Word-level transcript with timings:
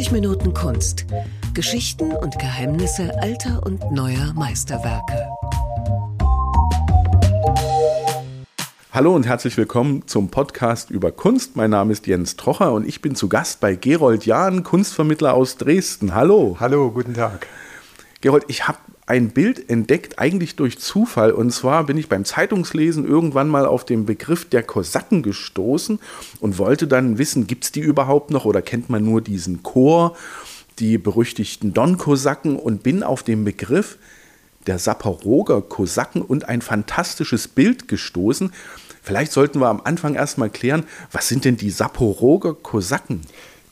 90 0.00 0.12
Minuten 0.12 0.54
Kunst. 0.54 1.04
Geschichten 1.52 2.12
und 2.12 2.38
Geheimnisse 2.38 3.12
alter 3.20 3.60
und 3.66 3.92
neuer 3.92 4.32
Meisterwerke. 4.34 5.28
Hallo 8.92 9.14
und 9.14 9.26
herzlich 9.26 9.58
willkommen 9.58 10.06
zum 10.06 10.30
Podcast 10.30 10.90
über 10.90 11.12
Kunst. 11.12 11.54
Mein 11.54 11.68
Name 11.68 11.92
ist 11.92 12.06
Jens 12.06 12.36
Trocher 12.36 12.72
und 12.72 12.88
ich 12.88 13.02
bin 13.02 13.14
zu 13.14 13.28
Gast 13.28 13.60
bei 13.60 13.74
Gerold 13.74 14.24
Jahn, 14.24 14.62
Kunstvermittler 14.62 15.34
aus 15.34 15.58
Dresden. 15.58 16.14
Hallo. 16.14 16.56
Hallo, 16.60 16.90
guten 16.90 17.12
Tag. 17.12 17.46
Gerold, 18.22 18.44
ich 18.48 18.66
habe 18.66 18.78
ein 19.10 19.30
Bild 19.30 19.68
entdeckt, 19.68 20.20
eigentlich 20.20 20.54
durch 20.54 20.78
Zufall. 20.78 21.32
Und 21.32 21.50
zwar 21.50 21.82
bin 21.82 21.98
ich 21.98 22.08
beim 22.08 22.24
Zeitungslesen 22.24 23.04
irgendwann 23.04 23.48
mal 23.48 23.66
auf 23.66 23.84
den 23.84 24.06
Begriff 24.06 24.48
der 24.48 24.62
Kosaken 24.62 25.24
gestoßen 25.24 25.98
und 26.38 26.58
wollte 26.58 26.86
dann 26.86 27.18
wissen, 27.18 27.48
gibt 27.48 27.64
es 27.64 27.72
die 27.72 27.80
überhaupt 27.80 28.30
noch 28.30 28.44
oder 28.44 28.62
kennt 28.62 28.88
man 28.88 29.04
nur 29.04 29.20
diesen 29.20 29.64
Chor, 29.64 30.16
die 30.78 30.96
berüchtigten 30.96 31.74
Don-Kosaken 31.74 32.54
und 32.54 32.84
bin 32.84 33.02
auf 33.02 33.24
den 33.24 33.42
Begriff 33.44 33.98
der 34.68 34.78
Saporoger 34.78 35.60
Kosaken 35.60 36.22
und 36.22 36.48
ein 36.48 36.62
fantastisches 36.62 37.48
Bild 37.48 37.88
gestoßen. 37.88 38.52
Vielleicht 39.02 39.32
sollten 39.32 39.60
wir 39.60 39.68
am 39.68 39.80
Anfang 39.82 40.14
erstmal 40.14 40.50
klären, 40.50 40.84
was 41.10 41.26
sind 41.26 41.44
denn 41.44 41.56
die 41.56 41.70
Saporoger 41.70 42.54
Kosaken? 42.54 43.22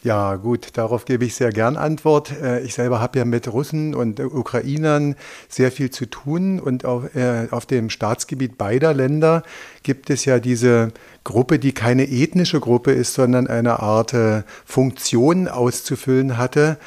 Ja, 0.08 0.36
gut, 0.36 0.68
darauf 0.78 1.04
gebe 1.04 1.26
ich 1.26 1.34
sehr 1.34 1.52
gern 1.52 1.76
Antwort. 1.76 2.32
Äh, 2.40 2.60
ich 2.60 2.72
selber 2.72 2.98
habe 2.98 3.18
ja 3.18 3.26
mit 3.26 3.46
Russen 3.52 3.94
und 3.94 4.20
Ukrainern 4.20 5.16
sehr 5.50 5.70
viel 5.70 5.90
zu 5.90 6.06
tun 6.06 6.60
und 6.60 6.86
auf, 6.86 7.14
äh, 7.14 7.48
auf, 7.50 7.66
dem 7.66 7.90
Staatsgebiet 7.90 8.56
beider 8.56 8.94
Länder 8.94 9.42
gibt 9.82 10.08
es 10.08 10.24
ja 10.24 10.38
diese 10.38 10.92
Gruppe, 11.24 11.58
die 11.58 11.72
keine 11.72 12.08
ethnische 12.08 12.58
Gruppe 12.58 12.92
ist, 12.92 13.12
sondern 13.12 13.48
eine 13.48 13.80
Art 13.80 14.14
äh, 14.14 14.44
Funktion 14.64 15.46
auszufüllen 15.46 16.38
hatte. 16.38 16.78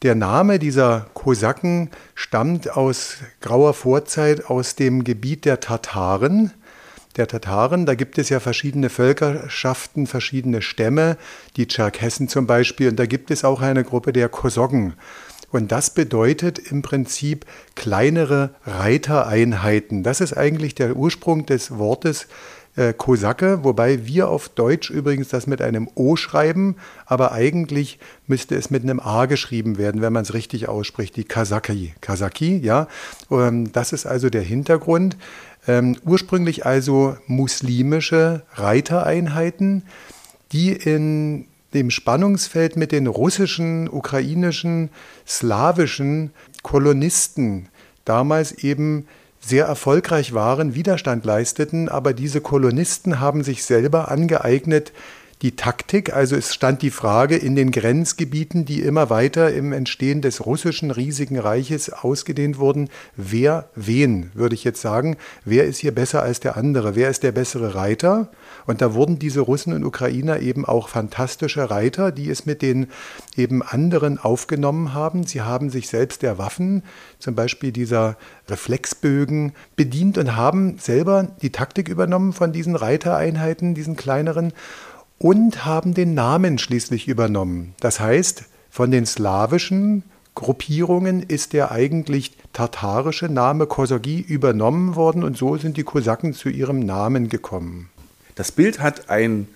Der 0.00 0.14
Name 0.14 0.58
dieser 0.58 1.10
Kosaken 1.12 1.90
stammt 2.14 2.74
aus 2.74 3.18
grauer 3.42 3.74
Vorzeit 3.74 4.46
aus 4.46 4.74
dem 4.74 5.04
Gebiet 5.04 5.44
der 5.44 5.60
Tataren 5.60 6.50
der 7.16 7.26
Tataren. 7.26 7.86
Da 7.86 7.94
gibt 7.94 8.18
es 8.18 8.28
ja 8.28 8.40
verschiedene 8.40 8.88
Völkerschaften, 8.88 10.06
verschiedene 10.06 10.62
Stämme, 10.62 11.16
die 11.56 11.66
Tscherkessen 11.66 12.28
zum 12.28 12.46
Beispiel. 12.46 12.90
Und 12.90 12.96
da 12.96 13.06
gibt 13.06 13.30
es 13.30 13.44
auch 13.44 13.60
eine 13.60 13.84
Gruppe 13.84 14.12
der 14.12 14.28
Kosoggen. 14.28 14.94
Und 15.50 15.72
das 15.72 15.90
bedeutet 15.90 16.58
im 16.58 16.82
Prinzip 16.82 17.44
kleinere 17.74 18.50
Reitereinheiten. 18.64 20.02
Das 20.02 20.20
ist 20.20 20.36
eigentlich 20.36 20.74
der 20.74 20.96
Ursprung 20.96 21.44
des 21.44 21.76
Wortes 21.76 22.28
äh, 22.76 22.92
Kosake, 22.92 23.64
wobei 23.64 24.06
wir 24.06 24.28
auf 24.28 24.48
Deutsch 24.48 24.90
übrigens 24.90 25.28
das 25.28 25.48
mit 25.48 25.60
einem 25.60 25.88
O 25.96 26.14
schreiben, 26.14 26.76
aber 27.04 27.32
eigentlich 27.32 27.98
müsste 28.28 28.54
es 28.54 28.70
mit 28.70 28.84
einem 28.84 29.00
A 29.00 29.26
geschrieben 29.26 29.76
werden, 29.76 30.02
wenn 30.02 30.12
man 30.12 30.22
es 30.22 30.34
richtig 30.34 30.68
ausspricht, 30.68 31.16
die 31.16 31.24
Kasaki. 31.24 31.94
Kasaki, 32.00 32.58
ja. 32.58 32.86
Ähm, 33.30 33.72
das 33.72 33.92
ist 33.92 34.06
also 34.06 34.30
der 34.30 34.42
Hintergrund. 34.42 35.16
Ähm, 35.66 35.96
ursprünglich 36.04 36.64
also 36.64 37.16
muslimische 37.26 38.42
Reitereinheiten, 38.54 39.84
die 40.52 40.72
in 40.72 41.46
dem 41.74 41.90
Spannungsfeld 41.90 42.76
mit 42.76 42.92
den 42.92 43.06
russischen, 43.06 43.88
ukrainischen, 43.88 44.90
slawischen 45.26 46.32
Kolonisten 46.62 47.68
damals 48.04 48.52
eben 48.52 49.06
sehr 49.40 49.66
erfolgreich 49.66 50.34
waren, 50.34 50.74
Widerstand 50.74 51.24
leisteten, 51.24 51.88
aber 51.88 52.12
diese 52.12 52.40
Kolonisten 52.40 53.20
haben 53.20 53.42
sich 53.42 53.64
selber 53.64 54.10
angeeignet, 54.10 54.92
die 55.42 55.56
Taktik, 55.56 56.12
also 56.12 56.36
es 56.36 56.52
stand 56.52 56.82
die 56.82 56.90
Frage 56.90 57.36
in 57.36 57.56
den 57.56 57.70
Grenzgebieten, 57.70 58.66
die 58.66 58.82
immer 58.82 59.08
weiter 59.08 59.52
im 59.54 59.72
Entstehen 59.72 60.20
des 60.20 60.44
russischen 60.44 60.90
riesigen 60.90 61.38
Reiches 61.38 61.90
ausgedehnt 61.90 62.58
wurden, 62.58 62.90
wer 63.16 63.70
wen, 63.74 64.30
würde 64.34 64.54
ich 64.54 64.64
jetzt 64.64 64.82
sagen, 64.82 65.16
wer 65.46 65.64
ist 65.64 65.78
hier 65.78 65.94
besser 65.94 66.22
als 66.22 66.40
der 66.40 66.58
andere, 66.58 66.94
wer 66.94 67.08
ist 67.08 67.22
der 67.22 67.32
bessere 67.32 67.74
Reiter? 67.74 68.28
Und 68.66 68.82
da 68.82 68.92
wurden 68.92 69.18
diese 69.18 69.40
Russen 69.40 69.72
und 69.72 69.84
Ukrainer 69.84 70.40
eben 70.40 70.66
auch 70.66 70.88
fantastische 70.88 71.70
Reiter, 71.70 72.12
die 72.12 72.28
es 72.28 72.44
mit 72.44 72.60
den 72.60 72.88
eben 73.34 73.62
anderen 73.62 74.18
aufgenommen 74.18 74.92
haben. 74.92 75.24
Sie 75.24 75.40
haben 75.40 75.70
sich 75.70 75.88
selbst 75.88 76.20
der 76.20 76.36
Waffen, 76.36 76.82
zum 77.18 77.34
Beispiel 77.34 77.72
dieser 77.72 78.18
Reflexbögen, 78.48 79.52
bedient 79.74 80.18
und 80.18 80.36
haben 80.36 80.76
selber 80.78 81.28
die 81.40 81.50
Taktik 81.50 81.88
übernommen 81.88 82.34
von 82.34 82.52
diesen 82.52 82.76
Reitereinheiten, 82.76 83.74
diesen 83.74 83.96
kleineren 83.96 84.52
und 85.22 85.66
haben 85.66 85.92
den 85.92 86.14
Namen 86.14 86.58
schließlich 86.58 87.06
übernommen. 87.06 87.74
Das 87.80 88.00
heißt, 88.00 88.44
von 88.70 88.90
den 88.90 89.04
slawischen 89.04 90.02
Gruppierungen 90.34 91.22
ist 91.22 91.52
der 91.52 91.70
eigentlich 91.70 92.32
tatarische 92.54 93.28
Name 93.28 93.66
Kosogi 93.66 94.20
übernommen 94.20 94.96
worden 94.96 95.22
und 95.22 95.36
so 95.36 95.58
sind 95.58 95.76
die 95.76 95.82
Kosaken 95.82 96.32
zu 96.32 96.48
ihrem 96.48 96.80
Namen 96.80 97.28
gekommen. 97.28 97.90
Das 98.34 98.50
Bild 98.50 98.80
hat 98.80 99.10
ein 99.10 99.46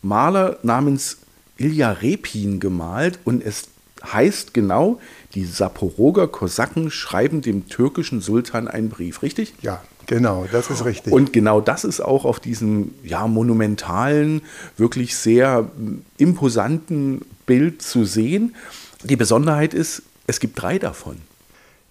Maler 0.00 0.58
namens 0.62 1.18
Ilja 1.58 1.90
Repin 1.90 2.58
gemalt 2.58 3.18
und 3.24 3.44
es 3.44 3.68
heißt 4.02 4.54
genau, 4.54 4.98
die 5.34 5.44
Saporoger 5.44 6.28
Kosaken 6.28 6.90
schreiben 6.90 7.42
dem 7.42 7.68
türkischen 7.68 8.22
Sultan 8.22 8.68
einen 8.68 8.88
Brief, 8.88 9.20
richtig? 9.20 9.52
Ja, 9.60 9.82
Genau, 10.10 10.44
das 10.50 10.70
ist 10.70 10.84
richtig. 10.84 11.12
Und 11.12 11.32
genau 11.32 11.60
das 11.60 11.84
ist 11.84 12.00
auch 12.00 12.24
auf 12.24 12.40
diesem 12.40 12.92
ja, 13.04 13.28
monumentalen, 13.28 14.42
wirklich 14.76 15.14
sehr 15.14 15.70
imposanten 16.18 17.20
Bild 17.46 17.80
zu 17.80 18.04
sehen. 18.04 18.56
Die 19.04 19.14
Besonderheit 19.14 19.72
ist, 19.72 20.02
es 20.26 20.40
gibt 20.40 20.60
drei 20.60 20.80
davon. 20.80 21.18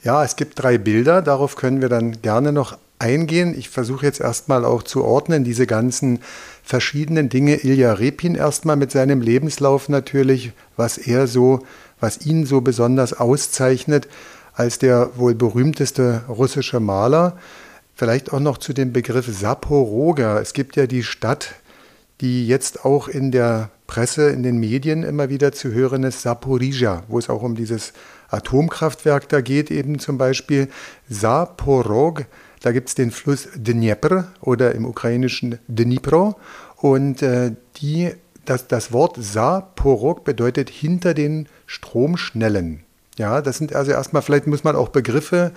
Ja, 0.03 0.21
es 0.25 0.35
gibt 0.35 0.61
drei 0.61 0.77
Bilder, 0.77 1.21
darauf 1.21 1.55
können 1.55 1.79
wir 1.79 1.87
dann 1.87 2.21
gerne 2.21 2.51
noch 2.51 2.77
eingehen. 2.99 3.57
Ich 3.57 3.69
versuche 3.69 4.05
jetzt 4.05 4.19
erstmal 4.19 4.65
auch 4.65 4.83
zu 4.83 5.05
ordnen, 5.05 5.45
diese 5.45 5.65
ganzen 5.65 6.19
verschiedenen 6.61 7.29
Dinge. 7.29 7.63
Ilja 7.63 7.93
Repin 7.93 8.35
erstmal 8.35 8.75
mit 8.75 8.91
seinem 8.91 9.21
Lebenslauf 9.21 9.87
natürlich, 9.87 10.51
was 10.75 10.97
er 10.97 11.27
so, 11.27 11.65
was 12.01 12.25
ihn 12.25 12.45
so 12.45 12.59
besonders 12.59 13.13
auszeichnet 13.13 14.09
als 14.53 14.77
der 14.77 15.11
wohl 15.15 15.35
berühmteste 15.35 16.23
russische 16.27 16.81
Maler. 16.81 17.37
Vielleicht 17.99 18.31
auch 18.31 18.39
noch 18.39 18.59
zu 18.59 18.71
dem 18.71 18.93
Begriff 18.93 19.27
Saporoga. 19.27 20.39
Es 20.39 20.53
gibt 20.53 20.77
ja 20.77 20.87
die 20.87 21.03
Stadt, 21.03 21.55
die 22.21 22.47
jetzt 22.47 22.85
auch 22.85 23.09
in 23.09 23.29
der 23.29 23.71
Presse, 23.87 24.29
in 24.29 24.41
den 24.41 24.57
Medien 24.57 25.03
immer 25.03 25.27
wieder 25.27 25.51
zu 25.51 25.73
hören 25.73 26.03
ist, 26.03 26.21
Saporizhia, 26.21 27.03
wo 27.09 27.19
es 27.19 27.29
auch 27.29 27.41
um 27.41 27.55
dieses 27.55 27.91
Atomkraftwerk 28.29 29.27
da 29.27 29.41
geht, 29.41 29.69
eben 29.69 29.99
zum 29.99 30.17
Beispiel 30.17 30.69
Saporog. 31.09 32.23
Da 32.61 32.71
gibt 32.71 32.87
es 32.87 32.95
den 32.95 33.11
Fluss 33.11 33.49
Dnepr 33.53 34.29
oder 34.39 34.73
im 34.75 34.85
ukrainischen 34.85 35.59
Dnipro. 35.67 36.39
Und 36.77 37.21
äh, 37.21 37.51
die, 37.81 38.11
das, 38.45 38.69
das 38.69 38.93
Wort 38.93 39.17
Saporog 39.19 40.23
bedeutet 40.23 40.69
hinter 40.69 41.13
den 41.13 41.49
Stromschnellen. 41.65 42.85
Ja, 43.17 43.41
das 43.41 43.57
sind 43.57 43.75
also 43.75 43.91
erstmal, 43.91 44.21
vielleicht 44.21 44.47
muss 44.47 44.63
man 44.63 44.77
auch 44.77 44.87
Begriffe 44.87 45.51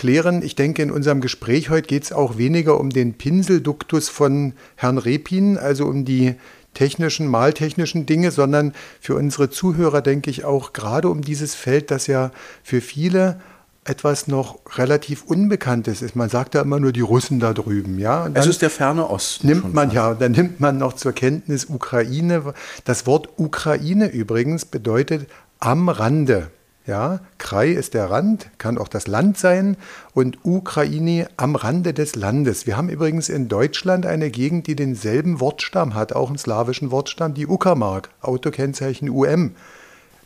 klären. 0.00 0.40
Ich 0.42 0.54
denke, 0.54 0.82
in 0.82 0.90
unserem 0.90 1.20
Gespräch 1.20 1.68
heute 1.68 1.86
geht 1.86 2.04
es 2.04 2.12
auch 2.12 2.38
weniger 2.38 2.80
um 2.80 2.88
den 2.88 3.12
Pinselduktus 3.18 4.08
von 4.08 4.54
Herrn 4.74 4.96
Repin, 4.96 5.58
also 5.58 5.84
um 5.84 6.06
die 6.06 6.36
technischen, 6.72 7.26
maltechnischen 7.26 8.06
Dinge, 8.06 8.30
sondern 8.30 8.72
für 8.98 9.14
unsere 9.14 9.50
Zuhörer 9.50 10.00
denke 10.00 10.30
ich 10.30 10.46
auch 10.46 10.72
gerade 10.72 11.10
um 11.10 11.20
dieses 11.20 11.54
Feld, 11.54 11.90
das 11.90 12.06
ja 12.06 12.30
für 12.62 12.80
viele 12.80 13.40
etwas 13.84 14.26
noch 14.26 14.60
relativ 14.78 15.24
Unbekanntes 15.24 16.00
ist. 16.00 16.16
Man 16.16 16.30
sagt 16.30 16.54
ja 16.54 16.62
immer 16.62 16.80
nur 16.80 16.92
die 16.92 17.00
Russen 17.02 17.38
da 17.38 17.52
drüben, 17.52 17.98
ja. 17.98 18.26
Es 18.32 18.46
ist 18.46 18.62
der 18.62 18.70
ferne 18.70 19.10
Osten. 19.10 19.48
Nimmt 19.48 19.74
man 19.74 19.88
fast. 19.88 19.96
ja, 19.96 20.14
dann 20.14 20.32
nimmt 20.32 20.60
man 20.60 20.78
noch 20.78 20.94
zur 20.94 21.12
Kenntnis 21.12 21.66
Ukraine. 21.66 22.54
Das 22.86 23.06
Wort 23.06 23.28
Ukraine 23.36 24.08
übrigens 24.08 24.64
bedeutet 24.64 25.28
am 25.58 25.90
Rande. 25.90 26.48
Ja, 26.86 27.20
Krai 27.36 27.70
ist 27.70 27.92
der 27.92 28.10
Rand, 28.10 28.50
kann 28.56 28.78
auch 28.78 28.88
das 28.88 29.06
Land 29.06 29.36
sein 29.36 29.76
und 30.14 30.38
Ukraini 30.44 31.26
am 31.36 31.54
Rande 31.54 31.92
des 31.92 32.16
Landes. 32.16 32.66
Wir 32.66 32.76
haben 32.78 32.88
übrigens 32.88 33.28
in 33.28 33.48
Deutschland 33.48 34.06
eine 34.06 34.30
Gegend, 34.30 34.66
die 34.66 34.76
denselben 34.76 35.40
Wortstamm 35.40 35.94
hat, 35.94 36.14
auch 36.14 36.28
einen 36.28 36.38
slawischen 36.38 36.90
Wortstamm, 36.90 37.34
die 37.34 37.46
Uckermark, 37.46 38.08
Autokennzeichen 38.22 39.10
UM. 39.10 39.54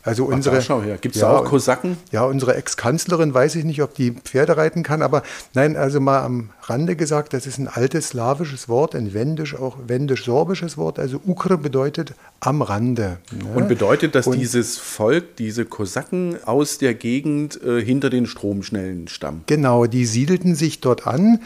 Also 0.05 0.25
unsere, 0.25 0.59
Ach, 0.59 0.61
schau 0.61 0.81
her. 0.83 0.97
Gibt 1.01 1.15
es 1.15 1.21
ja, 1.21 1.29
auch 1.29 1.45
Kosaken? 1.45 1.97
Ja, 2.11 2.23
unsere 2.25 2.55
Ex-Kanzlerin 2.55 3.33
weiß 3.33 3.55
ich 3.55 3.65
nicht, 3.65 3.81
ob 3.81 3.95
die 3.95 4.11
Pferde 4.11 4.55
reiten 4.55 4.83
kann, 4.83 5.01
aber 5.01 5.23
nein, 5.55 5.75
also 5.75 5.99
mal 5.99 6.21
am 6.21 6.51
Rande 6.61 6.95
gesagt, 6.95 7.33
das 7.33 7.47
ist 7.47 7.57
ein 7.57 7.67
altes 7.67 8.09
slawisches 8.09 8.69
Wort, 8.69 8.95
ein 8.95 9.15
wendisch, 9.15 9.55
auch 9.55 9.77
wendisch-sorbisches 9.87 10.77
Wort. 10.77 10.99
Also 10.99 11.19
Ukre 11.25 11.57
bedeutet 11.57 12.13
am 12.39 12.61
Rande. 12.61 13.17
Ne? 13.31 13.49
Und 13.55 13.67
bedeutet, 13.67 14.13
dass 14.13 14.27
Und 14.27 14.37
dieses 14.37 14.77
Volk, 14.77 15.37
diese 15.37 15.65
Kosaken 15.65 16.37
aus 16.45 16.77
der 16.77 16.93
Gegend 16.93 17.61
äh, 17.63 17.83
hinter 17.83 18.11
den 18.11 18.27
Stromschnellen 18.27 19.07
stammen? 19.07 19.43
Genau, 19.47 19.87
die 19.87 20.05
siedelten 20.05 20.53
sich 20.53 20.81
dort 20.81 21.07
an. 21.07 21.39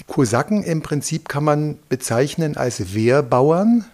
Die 0.00 0.04
Kosaken 0.04 0.64
im 0.64 0.82
Prinzip 0.82 1.28
kann 1.28 1.44
man 1.44 1.78
bezeichnen 1.88 2.56
als 2.56 2.94
Wehrbauern. 2.94 3.84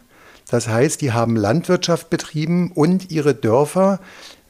Das 0.49 0.67
heißt, 0.67 1.01
die 1.03 1.13
haben 1.13 1.37
Landwirtschaft 1.37 2.11
betrieben 2.11 2.73
und 2.73 3.11
ihre 3.11 3.35
Dörfer 3.35 4.01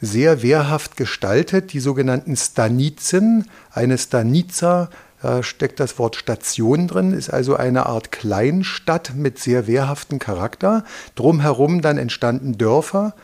sehr 0.01 0.43
wehrhaft 0.43 0.97
gestaltet, 0.97 1.73
die 1.73 1.81
sogenannten 1.81 2.37
Stanizen. 2.37 3.47
Eine 3.73 3.99
Stanica, 3.99 4.91
da 5.21 5.43
steckt 5.43 5.81
das 5.81 5.99
Wort 5.99 6.15
Station 6.15 6.87
drin, 6.87 7.13
ist 7.13 7.31
also 7.31 7.57
eine 7.57 7.87
Art 7.87 8.13
Kleinstadt 8.13 9.15
mit 9.17 9.41
sehr 9.41 9.67
wehrhaftem 9.67 10.21
Charakter. 10.21 10.85
Drumherum 11.17 11.83
dann 11.83 11.99
entstanden 11.99 12.57
Dörfer 12.57 13.15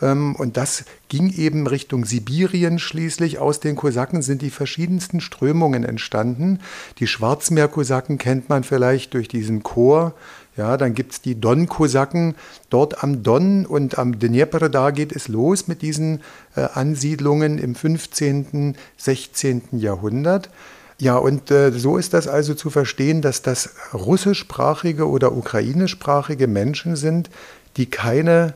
ähm, 0.00 0.34
und 0.36 0.56
das 0.56 0.84
ging 1.08 1.32
eben 1.32 1.66
Richtung 1.66 2.04
Sibirien 2.04 2.78
schließlich. 2.78 3.38
Aus 3.38 3.60
den 3.60 3.76
Kosaken 3.76 4.22
sind 4.22 4.42
die 4.42 4.50
verschiedensten 4.50 5.20
Strömungen 5.20 5.84
entstanden. 5.84 6.60
Die 6.98 7.06
Schwarzmeerkosaken 7.06 8.18
kennt 8.18 8.48
man 8.48 8.64
vielleicht 8.64 9.14
durch 9.14 9.28
diesen 9.28 9.62
Chor. 9.62 10.14
Ja, 10.56 10.76
dann 10.76 10.94
gibt 10.94 11.12
es 11.12 11.22
die 11.22 11.40
Don-Kosaken. 11.40 12.34
Dort 12.68 13.02
am 13.02 13.22
Don 13.22 13.66
und 13.66 13.98
am 13.98 14.18
Dnepr, 14.18 14.68
da 14.68 14.90
geht 14.90 15.12
es 15.12 15.28
los 15.28 15.68
mit 15.68 15.82
diesen 15.82 16.22
äh, 16.56 16.62
Ansiedlungen 16.74 17.58
im 17.58 17.74
15., 17.74 18.76
16. 18.96 19.62
Jahrhundert. 19.72 20.50
Ja, 20.98 21.16
und 21.16 21.50
äh, 21.50 21.72
so 21.72 21.96
ist 21.96 22.12
das 22.12 22.28
also 22.28 22.54
zu 22.54 22.68
verstehen, 22.68 23.22
dass 23.22 23.42
das 23.42 23.70
russischsprachige 23.94 25.08
oder 25.08 25.32
ukrainischsprachige 25.32 26.46
Menschen 26.46 26.96
sind, 26.96 27.30
die 27.76 27.86
keine 27.86 28.54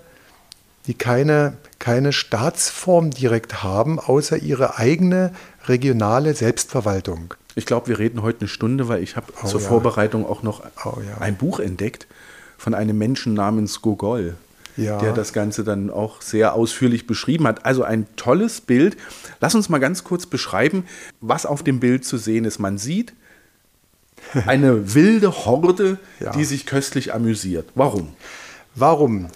die 0.86 0.94
keine, 0.94 1.56
keine 1.78 2.12
Staatsform 2.12 3.10
direkt 3.10 3.62
haben, 3.62 3.98
außer 3.98 4.36
ihre 4.36 4.78
eigene 4.78 5.32
regionale 5.66 6.34
Selbstverwaltung. 6.34 7.34
Ich 7.56 7.66
glaube, 7.66 7.88
wir 7.88 7.98
reden 7.98 8.22
heute 8.22 8.40
eine 8.40 8.48
Stunde, 8.48 8.88
weil 8.88 9.02
ich 9.02 9.16
habe 9.16 9.32
oh, 9.42 9.46
zur 9.46 9.60
ja. 9.60 9.68
Vorbereitung 9.68 10.26
auch 10.26 10.42
noch 10.42 10.62
oh, 10.84 10.98
ja. 11.00 11.18
ein 11.18 11.36
Buch 11.36 11.60
entdeckt 11.60 12.06
von 12.58 12.74
einem 12.74 12.98
Menschen 12.98 13.34
namens 13.34 13.80
Gogol, 13.82 14.34
ja. 14.76 14.98
der 14.98 15.12
das 15.12 15.32
Ganze 15.32 15.64
dann 15.64 15.90
auch 15.90 16.22
sehr 16.22 16.54
ausführlich 16.54 17.06
beschrieben 17.06 17.46
hat. 17.46 17.64
Also 17.64 17.84
ein 17.84 18.06
tolles 18.16 18.60
Bild. 18.60 18.96
Lass 19.40 19.54
uns 19.54 19.68
mal 19.68 19.78
ganz 19.78 20.04
kurz 20.04 20.26
beschreiben, 20.26 20.84
was 21.20 21.46
auf 21.46 21.62
dem 21.62 21.80
Bild 21.80 22.04
zu 22.04 22.16
sehen 22.16 22.44
ist. 22.44 22.58
Man 22.58 22.78
sieht 22.78 23.12
eine 24.46 24.94
wilde 24.94 25.44
Horde, 25.44 25.98
die 26.34 26.44
sich 26.44 26.66
köstlich 26.66 27.14
amüsiert. 27.14 27.68
Warum? 27.74 28.14
Warum? 28.74 29.28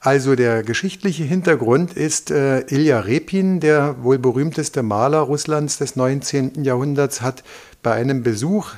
Also 0.00 0.36
der 0.36 0.62
geschichtliche 0.62 1.24
Hintergrund 1.24 1.94
ist 1.94 2.30
äh, 2.30 2.60
Ilja 2.68 3.00
Repin, 3.00 3.58
der 3.58 4.04
wohl 4.04 4.18
berühmteste 4.18 4.84
Maler 4.84 5.18
Russlands 5.18 5.78
des 5.78 5.96
19. 5.96 6.62
Jahrhunderts, 6.62 7.20
hat 7.20 7.42
bei 7.82 7.94
einem 7.94 8.22
Besuch 8.22 8.74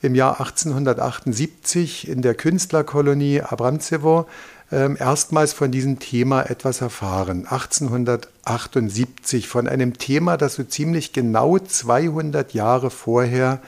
im 0.00 0.14
Jahr 0.14 0.40
1878 0.40 2.08
in 2.08 2.22
der 2.22 2.34
Künstlerkolonie 2.34 3.42
Abramtsevo 3.42 4.24
äh, 4.70 4.96
erstmals 4.96 5.52
von 5.52 5.70
diesem 5.70 5.98
Thema 5.98 6.44
etwas 6.44 6.80
erfahren. 6.80 7.46
1878 7.46 9.48
von 9.48 9.68
einem 9.68 9.98
Thema, 9.98 10.38
das 10.38 10.54
so 10.54 10.64
ziemlich 10.64 11.12
genau 11.12 11.58
200 11.58 12.54
Jahre 12.54 12.90
vorher 12.90 13.60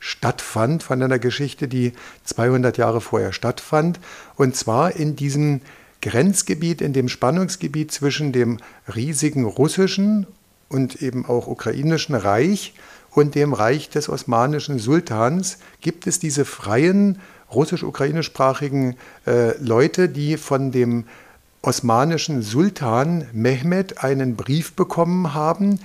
stattfand, 0.00 0.82
von 0.82 1.00
einer 1.00 1.20
Geschichte, 1.20 1.68
die 1.68 1.92
200 2.24 2.78
Jahre 2.78 3.00
vorher 3.00 3.32
stattfand. 3.32 4.00
Und 4.34 4.56
zwar 4.56 4.96
in 4.96 5.14
diesem 5.14 5.60
Grenzgebiet, 6.00 6.80
in 6.80 6.92
dem 6.92 7.08
Spannungsgebiet 7.08 7.92
zwischen 7.92 8.32
dem 8.32 8.58
riesigen 8.94 9.44
russischen 9.44 10.26
und 10.68 11.02
eben 11.02 11.26
auch 11.26 11.46
ukrainischen 11.46 12.14
Reich 12.14 12.74
und 13.10 13.34
dem 13.34 13.52
Reich 13.52 13.90
des 13.90 14.08
osmanischen 14.08 14.78
Sultans 14.78 15.58
gibt 15.80 16.06
es 16.06 16.18
diese 16.18 16.44
freien 16.44 17.18
russisch-ukrainischsprachigen 17.52 18.96
äh, 19.26 19.56
Leute, 19.58 20.08
die 20.08 20.36
von 20.36 20.70
dem 20.70 21.04
osmanischen 21.62 22.42
Sultan 22.42 23.26
Mehmed 23.32 24.04
einen 24.04 24.36
Brief 24.36 24.74
bekommen 24.74 25.34
haben 25.34 25.80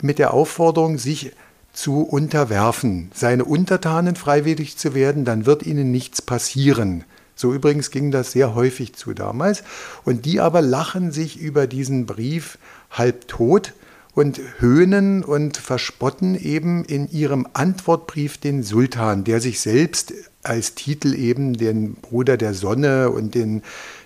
mit 0.00 0.18
der 0.18 0.32
Aufforderung, 0.32 0.98
sich 0.98 1.32
zu 1.72 2.02
unterwerfen, 2.02 3.10
seine 3.14 3.44
Untertanen 3.44 4.16
freiwillig 4.16 4.78
zu 4.78 4.94
werden, 4.94 5.24
dann 5.24 5.46
wird 5.46 5.64
ihnen 5.64 5.92
nichts 5.92 6.22
passieren. 6.22 7.04
So 7.38 7.54
übrigens 7.54 7.92
ging 7.92 8.10
das 8.10 8.32
sehr 8.32 8.56
häufig 8.56 8.94
zu 8.94 9.14
damals. 9.14 9.62
Und 10.04 10.26
die 10.26 10.40
aber 10.40 10.60
lachen 10.60 11.12
sich 11.12 11.38
über 11.38 11.68
diesen 11.68 12.04
Brief 12.04 12.58
halb 12.90 13.28
tot 13.28 13.74
und 14.12 14.40
höhnen 14.58 15.22
und 15.22 15.56
verspotten 15.56 16.34
eben 16.34 16.84
in 16.84 17.08
ihrem 17.08 17.46
Antwortbrief 17.52 18.38
den 18.38 18.64
Sultan, 18.64 19.22
der 19.22 19.40
sich 19.40 19.60
selbst 19.60 20.12
als 20.42 20.74
Titel 20.74 21.14
eben 21.14 21.52
den 21.52 21.94
Bruder 21.94 22.36
der 22.36 22.54
Sonne 22.54 23.10
und 23.10 23.36
den, 23.36 23.62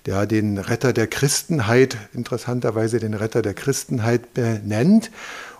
ja, 0.06 0.26
den 0.26 0.58
Retter 0.58 0.92
der 0.92 1.06
Christenheit, 1.06 1.96
interessanterweise 2.12 3.00
den 3.00 3.14
Retter 3.14 3.40
der 3.40 3.54
Christenheit 3.54 4.34
benennt 4.34 5.10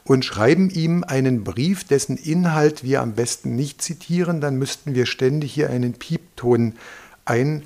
und 0.04 0.26
schreiben 0.26 0.68
ihm 0.68 1.04
einen 1.04 1.42
Brief, 1.42 1.84
dessen 1.84 2.18
Inhalt 2.18 2.84
wir 2.84 3.00
am 3.00 3.14
besten 3.14 3.56
nicht 3.56 3.80
zitieren, 3.80 4.42
dann 4.42 4.56
müssten 4.56 4.94
wir 4.94 5.06
ständig 5.06 5.54
hier 5.54 5.70
einen 5.70 5.94
Piepton 5.94 6.74
ein. 7.24 7.64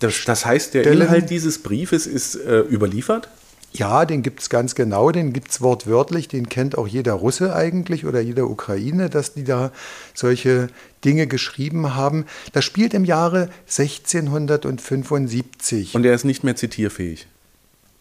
Das, 0.00 0.24
das 0.24 0.46
heißt, 0.46 0.74
der 0.74 0.86
Inhalt 0.86 1.30
dieses 1.30 1.62
Briefes 1.62 2.06
ist 2.06 2.36
äh, 2.36 2.60
überliefert? 2.60 3.28
Ja, 3.72 4.04
den 4.06 4.22
gibt 4.22 4.40
es 4.40 4.48
ganz 4.48 4.74
genau, 4.74 5.10
den 5.10 5.34
gibt 5.34 5.50
es 5.50 5.60
wortwörtlich, 5.60 6.28
den 6.28 6.48
kennt 6.48 6.78
auch 6.78 6.88
jeder 6.88 7.12
Russe 7.12 7.54
eigentlich 7.54 8.06
oder 8.06 8.20
jeder 8.20 8.48
Ukraine, 8.48 9.10
dass 9.10 9.34
die 9.34 9.44
da 9.44 9.72
solche 10.14 10.68
Dinge 11.04 11.26
geschrieben 11.26 11.94
haben. 11.94 12.24
Das 12.52 12.64
spielt 12.64 12.94
im 12.94 13.04
Jahre 13.04 13.50
1675. 13.66 15.94
Und 15.94 16.02
der 16.02 16.14
ist 16.14 16.24
nicht 16.24 16.44
mehr 16.44 16.56
zitierfähig. 16.56 17.26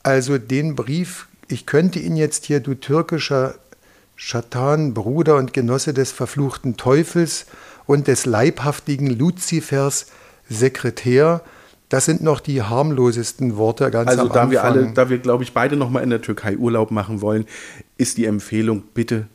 Also 0.04 0.38
den 0.38 0.76
Brief, 0.76 1.28
ich 1.50 1.66
könnte 1.66 2.00
ihn 2.00 2.16
jetzt 2.16 2.46
hier, 2.46 2.62
du 2.62 2.76
türkischer 2.76 3.56
Schatan, 4.16 4.94
Bruder 4.94 5.36
und 5.36 5.52
Genosse 5.54 5.94
des 5.94 6.12
verfluchten 6.12 6.78
Teufels 6.78 7.46
und 7.86 8.08
des 8.08 8.26
leibhaftigen 8.26 9.08
Luzifers, 9.08 10.06
Sekretär. 10.50 11.42
Das 11.90 12.06
sind 12.06 12.22
noch 12.22 12.42
die 12.42 12.62
harmlosesten 12.62 13.56
Worte 13.56 13.90
ganz 13.92 14.10
Also 14.10 14.24
am 14.24 14.28
da 14.30 14.34
Anfang. 14.34 14.52
wir 14.52 14.64
alle, 14.64 14.92
da 14.94 15.10
wir 15.10 15.20
glaube 15.20 15.44
ich 15.44 15.54
beide 15.54 15.78
noch 15.78 15.90
mal 15.90 16.02
in 16.02 16.10
der 16.10 16.22
Türkei 16.22 16.58
Urlaub 16.58 16.92
machen 16.92 17.22
wollen, 17.22 17.46
ist 17.98 18.18
die 18.18 18.26
Empfehlung 18.26 18.84
bitte 18.94 19.28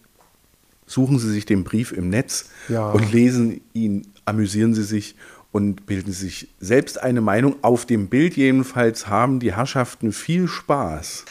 suchen 0.93 1.19
Sie 1.19 1.31
sich 1.33 1.47
den 1.47 1.65
Brief 1.65 1.93
im 1.93 2.11
Netz 2.11 2.51
ja. 2.69 2.91
und 2.91 3.13
lesen 3.13 3.61
ihn, 3.73 4.07
amüsieren 4.25 4.75
Sie 4.75 4.85
sich 4.85 5.17
und 5.51 5.87
bilden 5.87 6.13
sich 6.13 6.49
selbst 6.61 7.03
eine 7.03 7.21
Meinung. 7.21 7.57
Auf 7.63 7.87
dem 7.87 8.09
Bild 8.09 8.37
jedenfalls 8.37 9.07
haben 9.09 9.41
die 9.41 9.55
Herrschaften 9.55 10.13
viel 10.13 10.49
Spaß. 10.49 11.25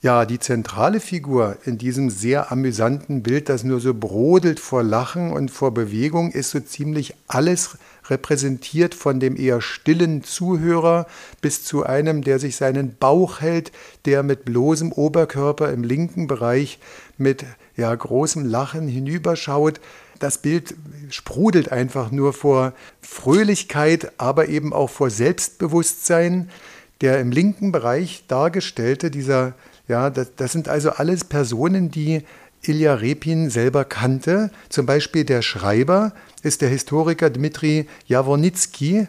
Ja, 0.00 0.24
die 0.24 0.38
zentrale 0.38 1.00
Figur 1.00 1.56
in 1.64 1.76
diesem 1.76 2.08
sehr 2.08 2.52
amüsanten 2.52 3.24
Bild, 3.24 3.48
das 3.48 3.64
nur 3.64 3.80
so 3.80 3.94
brodelt 3.94 4.60
vor 4.60 4.84
Lachen 4.84 5.32
und 5.32 5.50
vor 5.50 5.74
Bewegung, 5.74 6.30
ist 6.30 6.50
so 6.50 6.60
ziemlich 6.60 7.14
alles 7.26 7.76
repräsentiert 8.10 8.94
von 8.94 9.20
dem 9.20 9.36
eher 9.36 9.60
stillen 9.60 10.22
Zuhörer 10.22 11.06
bis 11.40 11.64
zu 11.64 11.84
einem, 11.84 12.22
der 12.22 12.38
sich 12.38 12.56
seinen 12.56 12.96
Bauch 12.96 13.40
hält, 13.40 13.72
der 14.04 14.22
mit 14.22 14.44
bloßem 14.44 14.92
Oberkörper 14.92 15.72
im 15.72 15.84
linken 15.84 16.26
Bereich 16.26 16.78
mit 17.16 17.44
ja, 17.76 17.94
großem 17.94 18.44
Lachen 18.44 18.88
hinüberschaut. 18.88 19.80
Das 20.18 20.38
Bild 20.38 20.74
sprudelt 21.10 21.70
einfach 21.70 22.10
nur 22.10 22.32
vor 22.32 22.72
Fröhlichkeit, 23.00 24.12
aber 24.18 24.48
eben 24.48 24.72
auch 24.72 24.90
vor 24.90 25.10
Selbstbewusstsein. 25.10 26.50
Der 27.00 27.20
im 27.20 27.30
linken 27.30 27.70
Bereich 27.70 28.24
dargestellte, 28.26 29.12
dieser, 29.12 29.54
ja, 29.86 30.10
das, 30.10 30.34
das 30.34 30.50
sind 30.50 30.68
also 30.68 30.90
alles 30.90 31.22
Personen, 31.22 31.92
die 31.92 32.24
Ilja 32.62 32.94
Repin 32.94 33.50
selber 33.50 33.84
kannte. 33.84 34.50
Zum 34.68 34.86
Beispiel 34.86 35.24
der 35.24 35.42
Schreiber 35.42 36.12
ist 36.42 36.62
der 36.62 36.68
Historiker 36.68 37.30
Dmitri 37.30 37.86
Jawornitsky. 38.06 39.06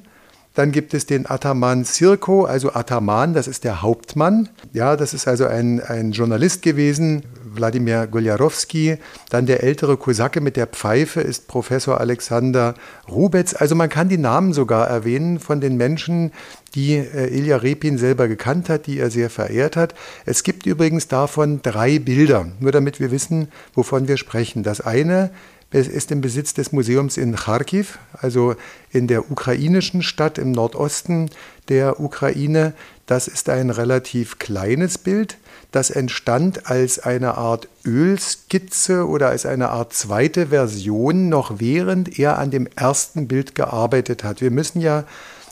Dann 0.56 0.72
gibt 0.72 0.94
es 0.94 1.06
den 1.06 1.30
Ataman 1.30 1.86
Sirko, 1.86 2.44
also 2.44 2.74
Ataman, 2.74 3.34
das 3.34 3.48
ist 3.48 3.64
der 3.64 3.82
Hauptmann. 3.82 4.50
Ja, 4.74 4.98
das 4.98 5.14
ist 5.14 5.28
also 5.28 5.46
ein, 5.46 5.80
ein 5.80 6.12
Journalist 6.12 6.64
gewesen, 6.64 7.24
Wladimir 7.56 8.08
Goljarowski. 8.08 8.98
Dann 9.30 9.46
der 9.46 9.64
ältere 9.64 9.98
Kosake 9.98 10.42
mit 10.42 10.56
der 10.56 10.68
Pfeife 10.68 11.22
ist 11.22 11.48
Professor 11.48 12.00
Alexander 12.00 12.74
Rubetz. 13.08 13.54
Also 13.54 13.76
man 13.76 13.90
kann 13.90 14.10
die 14.10 14.18
Namen 14.18 14.54
sogar 14.54 14.88
erwähnen 14.88 15.40
von 15.40 15.62
den 15.62 15.78
Menschen, 15.78 16.32
die 16.76 16.96
äh, 16.96 17.28
Ilja 17.36 17.58
Repin 17.58 17.98
selber 17.98 18.28
gekannt 18.28 18.70
hat, 18.70 18.88
die 18.88 19.00
er 19.00 19.10
sehr 19.10 19.30
verehrt 19.30 19.76
hat. 19.76 19.96
Es 20.26 20.44
gibt 20.44 20.66
übrigens 20.66 21.08
davon 21.08 21.62
drei 21.62 22.00
Bilder, 22.00 22.48
nur 22.60 22.72
damit 22.72 23.00
wir 23.00 23.12
wissen, 23.12 23.50
wovon 23.74 24.08
wir 24.08 24.18
sprechen. 24.18 24.64
Das 24.64 24.82
eine 24.82 25.32
ist 25.72 26.12
im 26.12 26.22
Besitz 26.22 26.54
des 26.56 26.72
Museums 26.72 27.18
in 27.18 27.36
Kharkiv, 27.36 28.00
also 28.14 28.56
in 28.92 29.08
der 29.08 29.30
ukrainischen 29.30 30.02
Stadt 30.02 30.40
im 30.40 30.52
Nordosten 30.52 31.30
der 31.68 32.00
Ukraine. 32.00 32.74
Das 33.06 33.28
ist 33.28 33.50
ein 33.50 33.70
relativ 33.70 34.40
kleines 34.40 34.98
Bild. 34.98 35.38
Das 35.72 35.92
entstand 35.92 36.70
als 36.70 36.98
eine 36.98 37.38
Art 37.38 37.68
Ölskizze 37.86 39.08
oder 39.08 39.30
als 39.30 39.46
eine 39.46 39.70
Art 39.70 39.94
zweite 39.94 40.48
Version, 40.48 41.30
noch 41.30 41.60
während 41.60 42.18
er 42.18 42.40
an 42.40 42.50
dem 42.50 42.68
ersten 42.76 43.28
Bild 43.28 43.54
gearbeitet 43.54 44.24
hat. 44.24 44.42
Wir 44.42 44.50
müssen 44.50 44.82
ja 44.82 45.06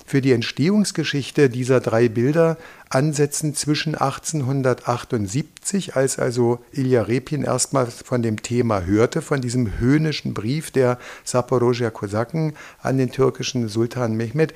für 0.08 0.22
die 0.22 0.32
Entstehungsgeschichte 0.32 1.50
dieser 1.50 1.82
drei 1.82 2.08
Bilder 2.08 2.56
ansetzen 2.90 3.54
zwischen 3.54 3.94
1878, 3.94 5.98
als 5.98 6.18
also 6.18 6.60
Ilja 6.72 7.04
Repin 7.04 7.44
erstmals 7.44 8.04
von 8.04 8.22
dem 8.22 8.42
Thema 8.42 8.84
hörte, 8.84 9.22
von 9.22 9.42
diesem 9.42 9.80
höhnischen 9.80 10.34
Brief 10.34 10.72
der 10.72 10.98
Saporoger 11.26 11.92
Kosaken 11.92 12.54
an 12.82 12.98
den 12.98 13.12
türkischen 13.12 13.68
Sultan 13.68 14.16
Mehmed, 14.16 14.54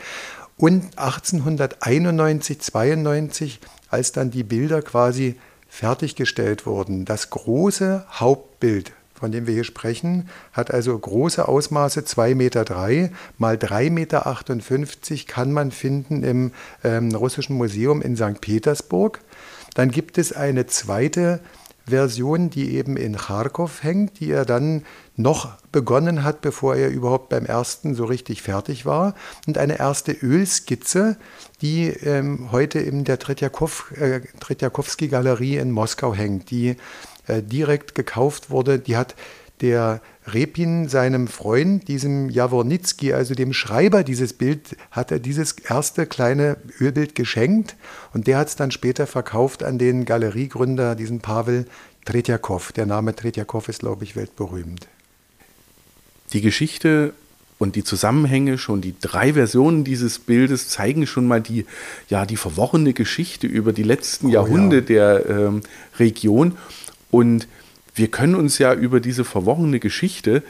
und 0.56 0.98
1891, 0.98 2.60
92, 2.60 3.60
als 3.90 4.12
dann 4.12 4.32
die 4.32 4.44
Bilder 4.44 4.82
quasi 4.82 5.36
fertiggestellt 5.72 6.66
wurden. 6.66 7.06
Das 7.06 7.30
große 7.30 8.06
Hauptbild 8.12 8.92
von 9.22 9.32
dem 9.32 9.46
wir 9.46 9.54
hier 9.54 9.64
sprechen, 9.64 10.28
hat 10.52 10.72
also 10.74 10.98
große 10.98 11.48
Ausmaße, 11.48 12.00
2,3 12.00 12.34
Meter 12.34 12.66
drei, 12.66 13.12
mal 13.38 13.56
3,58 13.56 13.92
Meter 13.92 15.26
kann 15.28 15.52
man 15.52 15.70
finden 15.70 16.24
im 16.24 16.52
ähm, 16.84 17.14
Russischen 17.14 17.56
Museum 17.56 18.02
in 18.02 18.16
St. 18.16 18.42
Petersburg. 18.42 19.22
Dann 19.76 19.92
gibt 19.92 20.18
es 20.18 20.34
eine 20.34 20.66
zweite 20.66 21.40
Version, 21.86 22.50
die 22.50 22.76
eben 22.76 22.98
in 22.98 23.18
Kharkov 23.18 23.84
hängt, 23.84 24.20
die 24.20 24.32
er 24.32 24.46
dann 24.46 24.84
noch 25.16 25.58
begonnen 25.72 26.24
hat, 26.24 26.42
bevor 26.42 26.76
er 26.76 26.90
überhaupt 26.90 27.30
beim 27.30 27.46
ersten 27.46 27.96
so 27.96 28.06
richtig 28.06 28.42
fertig 28.42 28.86
war. 28.86 29.16
Und 29.48 29.58
eine 29.58 29.80
erste 29.80 30.12
Ölskizze, 30.12 31.18
die 31.62 31.88
ähm, 31.88 32.52
heute 32.52 32.80
in 32.80 33.04
der 33.04 33.20
Tretjakow, 33.20 33.92
äh, 33.98 34.22
Tretjakowski-Galerie 34.40 35.58
in 35.58 35.72
Moskau 35.72 36.14
hängt, 36.14 36.52
die 36.52 36.76
äh, 37.28 37.42
direkt 37.42 37.96
gekauft 37.96 38.50
wurde, 38.50 38.80
die 38.80 38.98
hat 38.98 39.16
der 39.62 40.02
Repin 40.28 40.88
seinem 40.88 41.28
Freund, 41.28 41.88
diesem 41.88 42.30
Jawornitzki, 42.30 43.14
also 43.14 43.34
dem 43.34 43.54
Schreiber 43.54 44.04
dieses 44.04 44.34
Bild, 44.34 44.78
hat 44.92 45.12
er 45.12 45.20
dieses 45.20 45.54
erste 45.54 46.06
kleine 46.06 46.58
Ölbild 46.80 47.16
geschenkt 47.16 47.76
und 48.14 48.28
der 48.28 48.38
hat 48.38 48.50
es 48.50 48.56
dann 48.56 48.72
später 48.72 49.08
verkauft 49.08 49.64
an 49.64 49.80
den 49.80 50.06
Galeriegründer, 50.06 50.96
diesen 50.96 51.22
Pavel 51.22 51.66
Tretjakow. 52.06 52.72
Der 52.72 52.86
Name 52.86 53.16
Tretjakow 53.16 53.68
ist, 53.68 53.80
glaube 53.80 54.04
ich, 54.04 54.16
weltberühmt. 54.16 54.88
Die 56.34 56.42
Geschichte 56.42 57.14
und 57.58 57.76
die 57.76 57.84
Zusammenhänge, 57.84 58.58
schon 58.58 58.82
die 58.82 58.96
drei 59.00 59.34
Versionen 59.34 59.84
dieses 59.84 60.18
Bildes 60.18 60.70
zeigen 60.70 61.06
schon 61.06 61.28
mal 61.28 61.42
die, 61.42 61.66
ja, 62.10 62.26
die 62.26 62.38
verworrene 62.38 62.94
Geschichte 62.94 63.48
über 63.48 63.74
die 63.74 63.84
letzten 63.84 64.28
oh, 64.28 64.30
Jahrhunderte 64.30 64.94
ja. 64.94 65.20
der 65.20 65.30
ähm, 65.30 65.62
Region. 66.00 66.58
Und 67.12 67.48
wir 67.94 68.08
können 68.08 68.36
uns 68.36 68.58
ja 68.58 68.74
über 68.74 69.00
diese 69.00 69.26
verworrene 69.26 69.80
Geschichte 69.80 70.44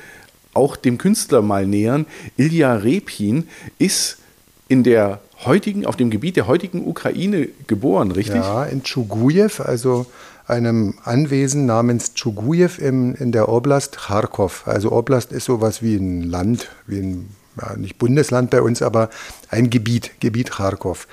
auch 0.54 0.76
dem 0.76 0.98
Künstler 0.98 1.42
mal 1.42 1.66
nähern. 1.66 2.06
Ilja 2.38 2.76
Repin 2.76 3.48
ist 3.80 4.18
in 4.68 4.84
der 4.84 5.22
heutigen, 5.46 5.86
auf 5.86 5.96
dem 5.96 6.10
Gebiet 6.10 6.36
der 6.36 6.48
heutigen 6.48 6.86
Ukraine 6.86 7.48
geboren, 7.68 8.12
richtig? 8.12 8.36
Ja, 8.36 8.66
in 8.66 8.84
Tschugujew, 8.84 9.64
also 9.64 10.06
einem 10.48 10.96
Anwesen 11.04 11.66
namens 11.66 12.14
Tschugujew 12.14 12.78
in, 12.80 13.16
in 13.16 13.32
der 13.32 13.50
Oblast 13.50 13.98
Kharkov. 13.98 14.68
Also 14.68 14.92
Oblast 14.92 15.32
ist 15.32 15.46
sowas 15.46 15.82
wie 15.82 15.96
ein 15.96 16.24
Land, 16.24 16.70
wie 16.88 17.00
ein 17.00 17.30
ja, 17.60 17.76
nicht 17.76 17.98
Bundesland 17.98 18.50
bei 18.50 18.62
uns, 18.62 18.82
aber 18.82 19.10
ein 19.50 19.70
Gebiet, 19.70 20.12
Gebiet 20.20 20.52
Kharkov. 20.52 21.08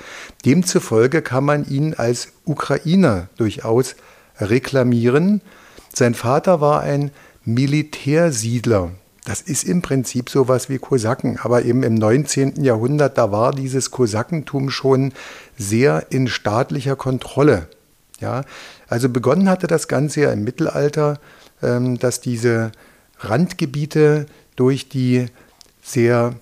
Demzufolge 0.45 1.23
kann 1.23 1.45
man 1.45 1.69
ihn 1.69 1.95
als 1.95 2.29
Ukrainer 2.45 3.29
durchaus 3.37 3.97
reklamieren. 4.41 5.41
Sein 5.99 6.15
Vater 6.15 6.61
war 6.61 6.83
ein 6.83 7.11
Militärsiedler. 7.45 8.93
Das 9.25 9.41
ist 9.41 9.65
im 9.65 9.83
Prinzip 9.83 10.31
sowas 10.31 10.69
wie 10.69 10.79
Kosaken, 10.79 11.41
aber 11.43 11.65
eben 11.65 11.83
im 11.83 11.97
19. 11.97 12.63
Jahrhundert, 12.63 13.19
da 13.19 13.33
war 13.33 13.53
dieses 13.53 13.91
Kosakentum 13.91 14.71
schon 14.71 15.13
sehr 15.57 16.07
in 16.11 16.29
staatlicher 16.29 16.95
Kontrolle. 16.95 17.67
Ja, 18.21 18.43
also 18.87 19.09
begonnen 19.09 19.49
hatte 19.49 19.67
das 19.67 19.89
Ganze 19.89 20.21
ja 20.21 20.33
im 20.33 20.45
Mittelalter, 20.45 21.19
ähm, 21.65 21.99
dass 21.99 22.21
diese 22.21 22.71
Randgebiete 23.19 24.27
durch 24.55 24.89
die 24.89 25.27
sehr, 25.83 26.37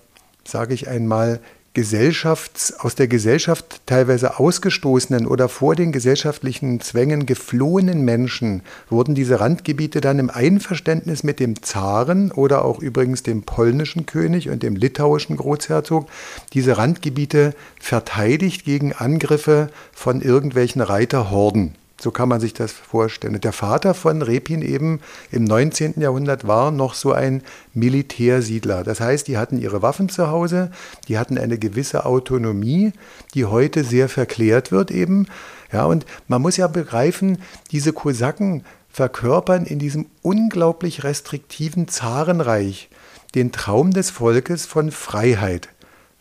sage 0.44 0.74
ich 0.74 0.86
einmal, 0.86 1.40
Gesellschafts-, 1.76 2.72
aus 2.78 2.94
der 2.94 3.06
Gesellschaft 3.06 3.82
teilweise 3.84 4.38
ausgestoßenen 4.38 5.26
oder 5.26 5.50
vor 5.50 5.74
den 5.74 5.92
gesellschaftlichen 5.92 6.80
Zwängen 6.80 7.26
geflohenen 7.26 8.02
Menschen 8.02 8.62
wurden 8.88 9.14
diese 9.14 9.40
Randgebiete 9.40 10.00
dann 10.00 10.18
im 10.18 10.30
Einverständnis 10.30 11.22
mit 11.22 11.38
dem 11.38 11.62
Zaren 11.62 12.32
oder 12.32 12.64
auch 12.64 12.80
übrigens 12.80 13.22
dem 13.22 13.42
polnischen 13.42 14.06
König 14.06 14.48
und 14.48 14.62
dem 14.62 14.74
litauischen 14.74 15.36
Großherzog 15.36 16.08
diese 16.54 16.78
Randgebiete 16.78 17.54
verteidigt 17.78 18.64
gegen 18.64 18.94
Angriffe 18.94 19.68
von 19.92 20.22
irgendwelchen 20.22 20.80
Reiterhorden. 20.80 21.74
So 21.98 22.10
kann 22.10 22.28
man 22.28 22.40
sich 22.40 22.52
das 22.52 22.72
vorstellen. 22.72 23.40
Der 23.40 23.52
Vater 23.52 23.94
von 23.94 24.20
Repin 24.20 24.60
eben 24.60 25.00
im 25.30 25.44
19. 25.44 25.94
Jahrhundert 25.96 26.46
war 26.46 26.70
noch 26.70 26.92
so 26.92 27.12
ein 27.12 27.42
Militärsiedler. 27.72 28.84
Das 28.84 29.00
heißt, 29.00 29.28
die 29.28 29.38
hatten 29.38 29.58
ihre 29.58 29.80
Waffen 29.80 30.10
zu 30.10 30.28
Hause, 30.28 30.70
die 31.08 31.18
hatten 31.18 31.38
eine 31.38 31.58
gewisse 31.58 32.04
Autonomie, 32.04 32.92
die 33.34 33.46
heute 33.46 33.82
sehr 33.82 34.10
verklärt 34.10 34.72
wird 34.72 34.90
eben. 34.90 35.26
Ja, 35.72 35.84
und 35.86 36.04
man 36.28 36.42
muss 36.42 36.58
ja 36.58 36.66
begreifen, 36.66 37.38
diese 37.70 37.92
Kosaken 37.94 38.64
verkörpern 38.90 39.64
in 39.64 39.78
diesem 39.78 40.06
unglaublich 40.22 41.02
restriktiven 41.02 41.88
Zarenreich 41.88 42.88
den 43.34 43.52
Traum 43.52 43.92
des 43.92 44.10
Volkes 44.10 44.66
von 44.66 44.90
Freiheit. 44.90 45.68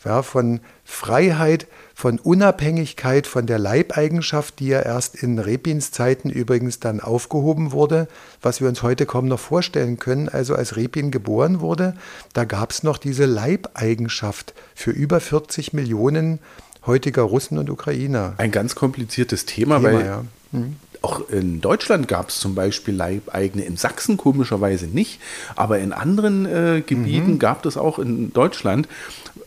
Ja, 0.03 0.21
von 0.21 0.59
Freiheit, 0.83 1.67
von 1.95 2.19
Unabhängigkeit 2.19 3.25
von 3.25 3.47
der 3.47 3.57
Leibeigenschaft, 3.57 4.59
die 4.59 4.67
ja 4.67 4.81
erst 4.81 5.15
in 5.15 5.39
Repins 5.39 5.91
Zeiten 5.91 6.29
übrigens 6.29 6.81
dann 6.81 6.99
aufgehoben 6.99 7.71
wurde, 7.71 8.09
was 8.41 8.59
wir 8.59 8.67
uns 8.67 8.83
heute 8.83 9.05
kaum 9.05 9.29
noch 9.29 9.39
vorstellen 9.39 9.97
können. 9.97 10.27
Also 10.27 10.55
als 10.55 10.75
Repin 10.75 11.09
geboren 11.09 11.61
wurde, 11.61 11.95
da 12.33 12.43
gab 12.43 12.71
es 12.71 12.83
noch 12.83 12.97
diese 12.97 13.25
Leibeigenschaft 13.25 14.53
für 14.75 14.91
über 14.91 15.21
40 15.21 15.71
Millionen 15.71 16.39
heutiger 16.85 17.21
Russen 17.21 17.57
und 17.57 17.69
Ukrainer. 17.69 18.33
Ein 18.37 18.51
ganz 18.51 18.75
kompliziertes 18.75 19.45
Thema, 19.45 19.77
Thema 19.77 19.93
weil 19.93 20.05
ja. 20.05 20.25
mhm. 20.51 20.75
Auch 21.05 21.29
in 21.29 21.61
Deutschland 21.61 22.07
gab 22.07 22.29
es 22.29 22.39
zum 22.39 22.55
Beispiel 22.55 22.95
Leibeigene, 22.95 23.63
in 23.63 23.77
Sachsen 23.77 24.17
komischerweise 24.17 24.87
nicht, 24.87 25.19
aber 25.55 25.77
in 25.77 25.93
anderen 25.93 26.45
äh, 26.45 26.81
Gebieten 26.85 27.33
mhm. 27.33 27.39
gab 27.39 27.63
es 27.65 27.77
auch 27.77 27.99
in 27.99 28.33
Deutschland 28.33 28.87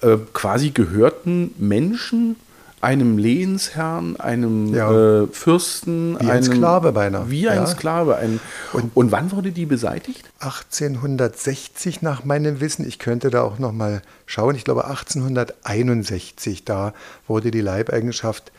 äh, 0.03 0.17
quasi 0.33 0.71
gehörten 0.71 1.53
Menschen 1.59 2.37
einem 2.81 3.19
Lehensherrn, 3.19 4.15
einem 4.21 4.73
ja. 4.73 5.23
äh, 5.23 5.27
Fürsten, 5.27 6.15
wie 6.15 6.21
einem, 6.21 6.31
ein 6.31 6.43
Sklave 6.45 6.93
beinahe. 6.93 7.29
Wie 7.29 7.49
ein 7.49 7.57
ja. 7.63 7.67
Sklave. 7.67 8.17
Ein, 8.17 8.39
und, 8.73 8.93
und, 8.95 9.11
wann 9.11 9.33
wurde 9.33 9.51
die 9.51 9.67
beseitigt? 9.67 10.31
1860 10.39 12.03
nach 12.03 12.25
meinem 12.25 12.61
Wissen. 12.61 12.87
Ich 12.87 13.01
könnte 13.01 13.31
da 13.31 13.43
auch 13.43 13.59
noch 13.59 13.73
mal 13.73 14.01
schauen. 14.27 14.55
Ich 14.55 14.63
glaube 14.63 14.85
1861. 14.85 16.65
Da 16.65 16.95
wurde 17.27 17.51
die 17.51 17.63
Leibeigenschaft 17.63 18.53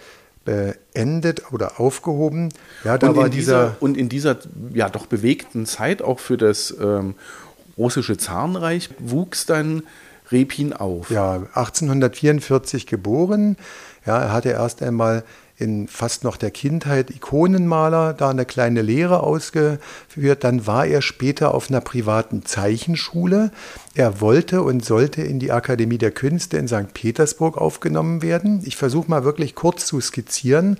beendet 0.50 1.52
oder 1.52 1.80
aufgehoben. 1.80 2.50
Ja, 2.84 2.98
da 2.98 3.10
und 3.10 3.16
war 3.16 3.30
dieser, 3.30 3.70
dieser, 3.70 3.82
und 3.82 3.98
in 3.98 4.10
dieser 4.10 4.38
ja 4.74 4.90
doch 4.90 5.06
bewegten 5.06 5.66
Zeit 5.66 6.02
auch 6.02 6.20
für 6.20 6.38
das 6.38 6.76
ähm, 6.82 7.16
russische 7.78 8.18
Zarenreich 8.18 8.90
wuchs 9.00 9.46
dann 9.46 9.84
Repin 10.32 10.74
auf? 10.74 11.10
Ja, 11.12 11.36
1844 11.54 12.88
geboren. 12.88 13.58
Ja, 14.06 14.20
er 14.20 14.34
hatte 14.34 14.50
erst 14.50 14.82
einmal 14.82 15.24
in 15.60 15.90
fast 15.90 16.24
noch 16.24 16.38
der 16.38 16.52
Kindheit 16.52 17.10
Ikonenmaler, 17.10 18.14
da 18.14 18.30
eine 18.30 18.46
kleine 18.46 18.82
Lehre 18.82 19.22
ausgeführt. 19.22 20.46
Dann 20.46 20.66
war 20.66 20.86
er 20.86 21.02
später 21.02 21.54
auf 21.54 21.70
einer 21.70 21.82
privaten 21.82 22.46
Zeichenschule. 22.46 23.52
Er 23.94 24.22
wollte 24.22 24.64
und 24.64 24.86
sollte 24.86 25.22
in 25.22 25.40
die 25.40 25.52
Akademie 25.52 25.98
der 25.98 26.12
Künste 26.12 26.58
in 26.58 26.70
St. 26.70 26.94
Petersburg 26.94 27.58
aufgenommen 27.58 28.22
werden. 28.22 28.62
Ich 28.64 28.78
versuche 28.78 29.12
mal 29.12 29.26
wirklich 29.26 29.54
kurz 29.54 29.86
zu 29.86 30.00
skizzieren. 30.00 30.78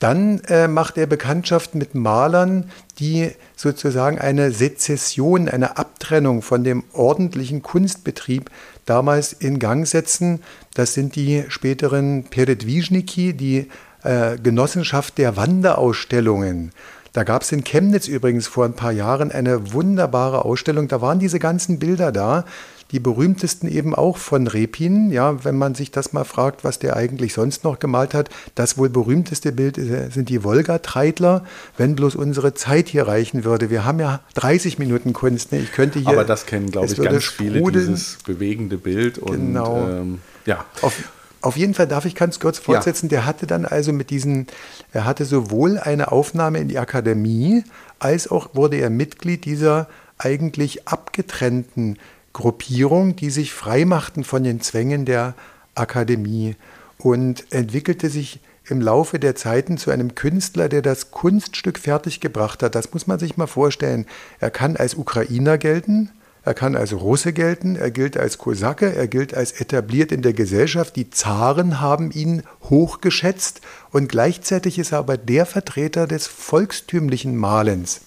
Dann 0.00 0.40
äh, 0.48 0.66
macht 0.66 0.98
er 0.98 1.06
Bekanntschaft 1.06 1.76
mit 1.76 1.94
Malern, 1.94 2.68
die 2.98 3.30
sozusagen 3.54 4.18
eine 4.18 4.50
Sezession, 4.50 5.48
eine 5.48 5.76
Abtrennung 5.76 6.42
von 6.42 6.64
dem 6.64 6.82
ordentlichen 6.92 7.62
Kunstbetrieb 7.62 8.50
damals 8.84 9.32
in 9.32 9.60
Gang 9.60 9.86
setzen. 9.86 10.42
Das 10.74 10.94
sind 10.94 11.14
die 11.14 11.44
späteren 11.50 12.24
Peredwischniki, 12.24 13.32
die 13.32 13.68
äh, 14.04 14.36
Genossenschaft 14.38 15.18
der 15.18 15.36
Wanderausstellungen. 15.36 16.72
Da 17.12 17.24
gab 17.24 17.42
es 17.42 17.52
in 17.52 17.62
Chemnitz 17.62 18.08
übrigens 18.08 18.46
vor 18.46 18.64
ein 18.64 18.74
paar 18.74 18.92
Jahren 18.92 19.30
eine 19.30 19.72
wunderbare 19.72 20.44
Ausstellung. 20.44 20.88
Da 20.88 21.02
waren 21.02 21.18
diese 21.18 21.38
ganzen 21.38 21.78
Bilder 21.78 22.10
da 22.10 22.44
die 22.92 23.00
berühmtesten 23.00 23.68
eben 23.68 23.94
auch 23.94 24.18
von 24.18 24.46
Repin. 24.46 25.10
Ja, 25.10 25.44
wenn 25.44 25.56
man 25.56 25.74
sich 25.74 25.90
das 25.90 26.12
mal 26.12 26.24
fragt, 26.24 26.62
was 26.62 26.78
der 26.78 26.96
eigentlich 26.96 27.32
sonst 27.32 27.64
noch 27.64 27.78
gemalt 27.78 28.14
hat, 28.14 28.28
das 28.54 28.76
wohl 28.78 28.90
berühmteste 28.90 29.50
Bild 29.50 29.76
sind 29.76 30.28
die 30.28 30.44
Wolga-Treidler, 30.44 31.44
wenn 31.78 31.96
bloß 31.96 32.14
unsere 32.14 32.54
Zeit 32.54 32.88
hier 32.88 33.08
reichen 33.08 33.44
würde. 33.44 33.70
Wir 33.70 33.84
haben 33.84 33.98
ja 33.98 34.20
30 34.34 34.78
Minuten 34.78 35.14
Kunst. 35.14 35.52
Ne? 35.52 35.60
Ich 35.60 35.72
könnte 35.72 35.98
hier. 35.98 36.08
Aber 36.08 36.24
das 36.24 36.46
kennen, 36.46 36.70
glaube 36.70 36.86
ich, 36.86 36.96
ganz 36.96 37.24
viele, 37.24 37.62
dieses 37.72 38.18
bewegende 38.26 38.76
Bild. 38.76 39.18
Und, 39.18 39.32
genau. 39.32 39.88
Ähm, 39.88 40.18
ja. 40.44 40.64
Auf, 40.82 40.94
Auf 41.42 41.56
jeden 41.56 41.74
Fall 41.74 41.88
darf 41.88 42.04
ich 42.04 42.14
ganz 42.14 42.38
kurz 42.38 42.58
fortsetzen. 42.58 43.06
Ja. 43.06 43.10
Der 43.10 43.26
hatte 43.26 43.46
dann 43.46 43.66
also 43.66 43.92
mit 43.92 44.10
diesen, 44.10 44.46
er 44.92 45.04
hatte 45.04 45.24
sowohl 45.24 45.78
eine 45.78 46.12
Aufnahme 46.12 46.58
in 46.58 46.68
die 46.68 46.78
Akademie, 46.78 47.64
als 47.98 48.30
auch 48.30 48.54
wurde 48.54 48.76
er 48.76 48.90
Mitglied 48.90 49.44
dieser 49.44 49.88
eigentlich 50.18 50.86
abgetrennten 50.86 51.98
Gruppierung, 52.32 53.16
die 53.16 53.30
sich 53.30 53.52
freimachten 53.52 54.24
von 54.24 54.44
den 54.44 54.60
Zwängen 54.60 55.04
der 55.04 55.34
Akademie 55.74 56.56
und 56.98 57.44
entwickelte 57.52 58.08
sich 58.08 58.40
im 58.68 58.80
Laufe 58.80 59.18
der 59.18 59.34
Zeiten 59.34 59.76
zu 59.76 59.90
einem 59.90 60.14
Künstler, 60.14 60.68
der 60.68 60.82
das 60.82 61.10
Kunststück 61.10 61.78
fertiggebracht 61.78 62.62
hat. 62.62 62.76
Das 62.76 62.92
muss 62.92 63.08
man 63.08 63.18
sich 63.18 63.36
mal 63.36 63.48
vorstellen. 63.48 64.06
Er 64.38 64.50
kann 64.50 64.76
als 64.76 64.94
Ukrainer 64.94 65.58
gelten, 65.58 66.10
er 66.44 66.54
kann 66.54 66.74
als 66.74 66.92
Russe 66.92 67.32
gelten, 67.32 67.76
er 67.76 67.90
gilt 67.90 68.16
als 68.16 68.38
Kosake, 68.38 68.94
er 68.94 69.06
gilt 69.06 69.34
als 69.34 69.52
etabliert 69.52 70.10
in 70.10 70.22
der 70.22 70.32
Gesellschaft. 70.32 70.96
Die 70.96 71.10
Zaren 71.10 71.80
haben 71.80 72.10
ihn 72.10 72.42
hochgeschätzt 72.68 73.60
und 73.90 74.08
gleichzeitig 74.08 74.78
ist 74.78 74.92
er 74.92 74.98
aber 74.98 75.16
der 75.16 75.46
Vertreter 75.46 76.06
des 76.06 76.26
volkstümlichen 76.26 77.36
Malens. 77.36 78.00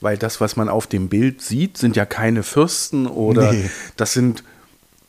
Weil 0.00 0.18
das, 0.18 0.40
was 0.40 0.56
man 0.56 0.68
auf 0.68 0.86
dem 0.86 1.08
Bild 1.08 1.40
sieht, 1.42 1.78
sind 1.78 1.96
ja 1.96 2.04
keine 2.04 2.42
Fürsten 2.42 3.06
oder 3.06 3.52
nee. 3.52 3.70
das 3.96 4.12
sind 4.12 4.42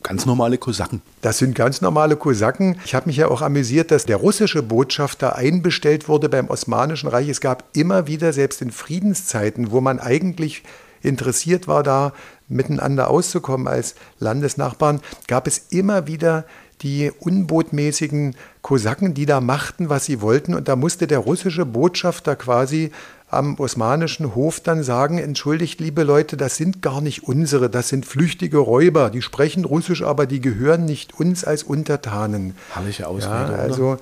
Ganz 0.03 0.25
normale 0.25 0.57
Kosaken. 0.57 1.01
Das 1.21 1.39
sind 1.39 1.53
ganz 1.53 1.81
normale 1.81 2.15
Kosaken. 2.15 2.79
Ich 2.85 2.95
habe 2.95 3.07
mich 3.07 3.17
ja 3.17 3.27
auch 3.27 3.41
amüsiert, 3.41 3.91
dass 3.91 4.05
der 4.05 4.15
russische 4.15 4.63
Botschafter 4.63 5.35
einbestellt 5.35 6.07
wurde 6.07 6.29
beim 6.29 6.49
Osmanischen 6.49 7.09
Reich. 7.09 7.27
Es 7.27 7.41
gab 7.41 7.65
immer 7.75 8.07
wieder, 8.07 8.31
selbst 8.31 8.61
in 8.61 8.71
Friedenszeiten, 8.71 9.71
wo 9.71 9.81
man 9.81 9.99
eigentlich 9.99 10.63
interessiert 11.01 11.67
war, 11.67 11.83
da 11.83 12.13
miteinander 12.47 13.09
auszukommen 13.09 13.67
als 13.67 13.95
Landesnachbarn, 14.19 15.01
gab 15.27 15.47
es 15.47 15.65
immer 15.69 16.07
wieder 16.07 16.45
die 16.81 17.11
unbotmäßigen 17.19 18.35
Kosaken, 18.61 19.13
die 19.13 19.25
da 19.25 19.41
machten, 19.41 19.89
was 19.89 20.05
sie 20.05 20.21
wollten. 20.21 20.53
Und 20.53 20.67
da 20.67 20.75
musste 20.75 21.07
der 21.07 21.19
russische 21.19 21.65
Botschafter 21.65 22.35
quasi 22.35 22.91
am 23.29 23.59
osmanischen 23.59 24.35
Hof 24.35 24.61
dann 24.61 24.83
sagen, 24.83 25.17
entschuldigt, 25.17 25.81
liebe 25.81 26.03
Leute, 26.03 26.37
das 26.37 26.55
sind 26.55 26.81
gar 26.81 27.01
nicht 27.01 27.23
unsere, 27.23 27.69
das 27.69 27.89
sind 27.89 28.05
flüchtige 28.05 28.59
Räuber, 28.59 29.09
die 29.09 29.21
sprechen 29.21 29.65
Russisch, 29.65 30.01
aber 30.01 30.25
die 30.27 30.39
gehören 30.39 30.85
nicht 30.85 31.19
uns 31.19 31.43
als 31.43 31.63
Untertanen. 31.63 32.55
Herrliche 32.73 33.07
Ausrede, 33.07 33.51
ja, 33.51 33.57
also, 33.57 33.83
oder? 33.83 33.99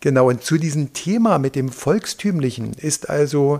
Genau, 0.00 0.28
und 0.28 0.42
zu 0.42 0.58
diesem 0.58 0.92
Thema 0.92 1.38
mit 1.38 1.56
dem 1.56 1.70
Volkstümlichen 1.70 2.74
ist 2.74 3.08
also 3.08 3.58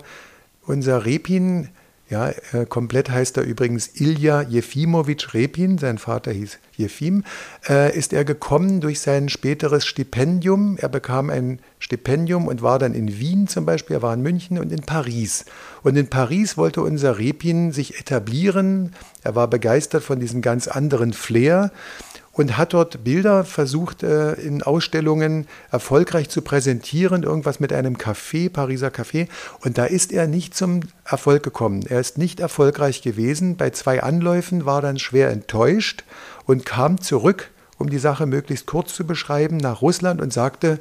unser 0.67 1.07
Repin 1.07 1.69
ja, 2.11 2.31
äh, 2.53 2.65
komplett 2.67 3.11
heißt 3.11 3.37
er 3.37 3.43
übrigens 3.43 4.01
Ilja 4.01 4.41
Jefimowitsch 4.41 5.35
Repin, 5.35 5.77
sein 5.77 5.99
Vater 5.99 6.33
hieß 6.33 6.59
Jefim, 6.75 7.25
äh, 7.69 7.95
ist 7.95 8.15
er 8.15 8.25
gekommen 8.25 8.81
durch 8.81 9.01
sein 9.01 9.29
späteres 9.29 9.85
Stipendium. 9.85 10.79
Er 10.79 10.89
bekam 10.89 11.29
ein 11.29 11.59
Stipendium 11.79 12.47
und 12.49 12.63
war 12.63 12.79
dann 12.79 12.95
in 12.95 13.19
Wien 13.19 13.47
zum 13.47 13.67
Beispiel, 13.67 13.97
er 13.97 14.03
war 14.03 14.15
in 14.15 14.23
München 14.23 14.59
und 14.59 14.73
in 14.73 14.81
Paris. 14.81 15.45
Und 15.83 15.97
in 15.97 16.09
Paris 16.09 16.57
wollte 16.57 16.81
unser 16.81 17.19
Repin 17.19 17.73
sich 17.73 18.01
etablieren. 18.01 18.95
Er 19.23 19.35
war 19.35 19.49
begeistert 19.49 20.03
von 20.03 20.19
diesem 20.19 20.41
ganz 20.41 20.67
anderen 20.67 21.13
Flair 21.13 21.73
und 22.39 22.57
hat 22.57 22.73
dort 22.73 23.03
Bilder 23.03 23.45
versucht, 23.45 24.05
äh, 24.05 24.35
in 24.35 24.63
Ausstellungen 24.63 25.49
erfolgreich 25.73 26.29
zu 26.29 26.41
präsentieren, 26.41 27.25
irgendwas 27.25 27.59
mit 27.59 27.73
einem 27.73 27.97
Café, 27.97 28.49
Pariser 28.49 28.89
Café. 28.89 29.27
Und 29.65 29.77
da 29.77 29.87
ist 29.87 30.13
er 30.13 30.29
nicht 30.29 30.55
zum 30.55 30.83
Erfolg 31.05 31.43
gekommen. 31.43 31.85
Er 31.89 31.99
ist 31.99 32.17
nicht 32.17 32.39
erfolgreich 32.39 33.03
gewesen. 33.03 33.57
Bei 33.57 33.71
zwei 33.71 34.05
Anläufen 34.05 34.65
war 34.65 34.81
dann 34.81 35.01
schwer 35.01 35.31
enttäuscht 35.31 36.05
und 36.47 36.65
kam 36.65 37.01
zurück, 37.01 37.51
um 37.77 37.91
die 37.91 37.99
Sache 37.99 38.25
möglichst 38.25 38.67
kurz 38.67 38.95
zu 38.95 39.05
beschreiben, 39.05 39.57
nach 39.57 39.83
Russland 39.83 40.21
und 40.21 40.33
sagte, 40.33 40.79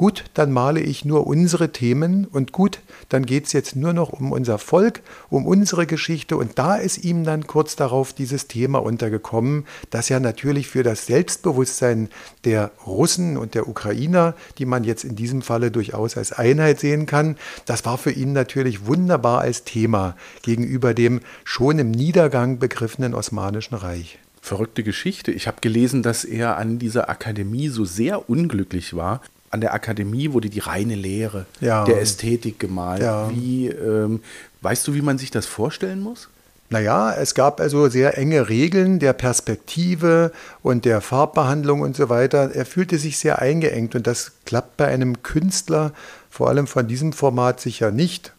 Gut, 0.00 0.24
dann 0.32 0.50
male 0.50 0.80
ich 0.80 1.04
nur 1.04 1.26
unsere 1.26 1.72
Themen 1.72 2.24
und 2.24 2.52
gut, 2.52 2.80
dann 3.10 3.26
geht 3.26 3.44
es 3.44 3.52
jetzt 3.52 3.76
nur 3.76 3.92
noch 3.92 4.14
um 4.14 4.32
unser 4.32 4.56
Volk, 4.56 5.02
um 5.28 5.44
unsere 5.44 5.84
Geschichte 5.84 6.38
und 6.38 6.58
da 6.58 6.76
ist 6.76 7.04
ihm 7.04 7.22
dann 7.22 7.46
kurz 7.46 7.76
darauf 7.76 8.14
dieses 8.14 8.46
Thema 8.46 8.78
untergekommen, 8.78 9.66
das 9.90 10.08
ja 10.08 10.18
natürlich 10.18 10.68
für 10.68 10.82
das 10.82 11.04
Selbstbewusstsein 11.04 12.08
der 12.46 12.70
Russen 12.86 13.36
und 13.36 13.54
der 13.54 13.68
Ukrainer, 13.68 14.32
die 14.56 14.64
man 14.64 14.84
jetzt 14.84 15.04
in 15.04 15.16
diesem 15.16 15.42
Falle 15.42 15.70
durchaus 15.70 16.16
als 16.16 16.32
Einheit 16.32 16.80
sehen 16.80 17.04
kann, 17.04 17.36
das 17.66 17.84
war 17.84 17.98
für 17.98 18.10
ihn 18.10 18.32
natürlich 18.32 18.86
wunderbar 18.86 19.42
als 19.42 19.64
Thema 19.64 20.16
gegenüber 20.40 20.94
dem 20.94 21.20
schon 21.44 21.78
im 21.78 21.90
Niedergang 21.90 22.58
begriffenen 22.58 23.12
Osmanischen 23.12 23.74
Reich 23.74 24.18
verrückte 24.40 24.82
Geschichte. 24.82 25.32
Ich 25.32 25.46
habe 25.46 25.58
gelesen, 25.60 26.02
dass 26.02 26.24
er 26.24 26.56
an 26.56 26.78
dieser 26.78 27.10
Akademie 27.10 27.68
so 27.68 27.84
sehr 27.84 28.30
unglücklich 28.30 28.96
war, 28.96 29.20
an 29.50 29.60
der 29.60 29.74
Akademie 29.74 30.32
wurde 30.32 30.48
die 30.48 30.60
reine 30.60 30.94
Lehre 30.94 31.46
ja. 31.60 31.84
der 31.84 32.00
Ästhetik 32.00 32.58
gemalt. 32.58 33.02
Ja. 33.02 33.30
Wie, 33.30 33.66
ähm, 33.66 34.22
weißt 34.62 34.86
du, 34.86 34.94
wie 34.94 35.02
man 35.02 35.18
sich 35.18 35.30
das 35.30 35.46
vorstellen 35.46 36.00
muss? 36.00 36.28
Naja, 36.72 37.12
es 37.12 37.34
gab 37.34 37.60
also 37.60 37.88
sehr 37.88 38.16
enge 38.16 38.48
Regeln 38.48 39.00
der 39.00 39.12
Perspektive 39.12 40.30
und 40.62 40.84
der 40.84 41.00
Farbbehandlung 41.00 41.80
und 41.80 41.96
so 41.96 42.08
weiter. 42.08 42.54
Er 42.54 42.64
fühlte 42.64 42.96
sich 42.96 43.18
sehr 43.18 43.40
eingeengt 43.40 43.96
und 43.96 44.06
das 44.06 44.32
klappt 44.46 44.76
bei 44.76 44.86
einem 44.86 45.24
Künstler, 45.24 45.92
vor 46.30 46.48
allem 46.48 46.68
von 46.68 46.86
diesem 46.86 47.12
Format, 47.12 47.60
sicher 47.60 47.90
nicht. 47.90 48.32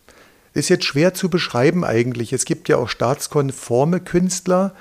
Ist 0.53 0.69
jetzt 0.69 0.85
schwer 0.85 1.13
zu 1.13 1.29
beschreiben 1.29 1.83
eigentlich. 1.83 2.31
Es 2.31 2.45
gibt 2.45 2.69
ja 2.69 2.77
auch 2.77 2.87
staatskonforme 2.87 3.99
Künstler, 3.99 4.73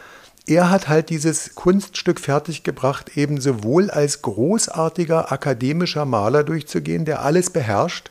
er 0.51 0.69
hat 0.69 0.89
halt 0.89 1.11
dieses 1.11 1.55
Kunststück 1.55 2.19
fertiggebracht, 2.19 3.17
eben 3.17 3.41
sowohl 3.41 3.89
als 3.89 4.21
großartiger 4.21 5.31
akademischer 5.31 6.05
Maler 6.05 6.43
durchzugehen, 6.43 7.05
der 7.05 7.23
alles 7.23 7.51
beherrscht, 7.51 8.11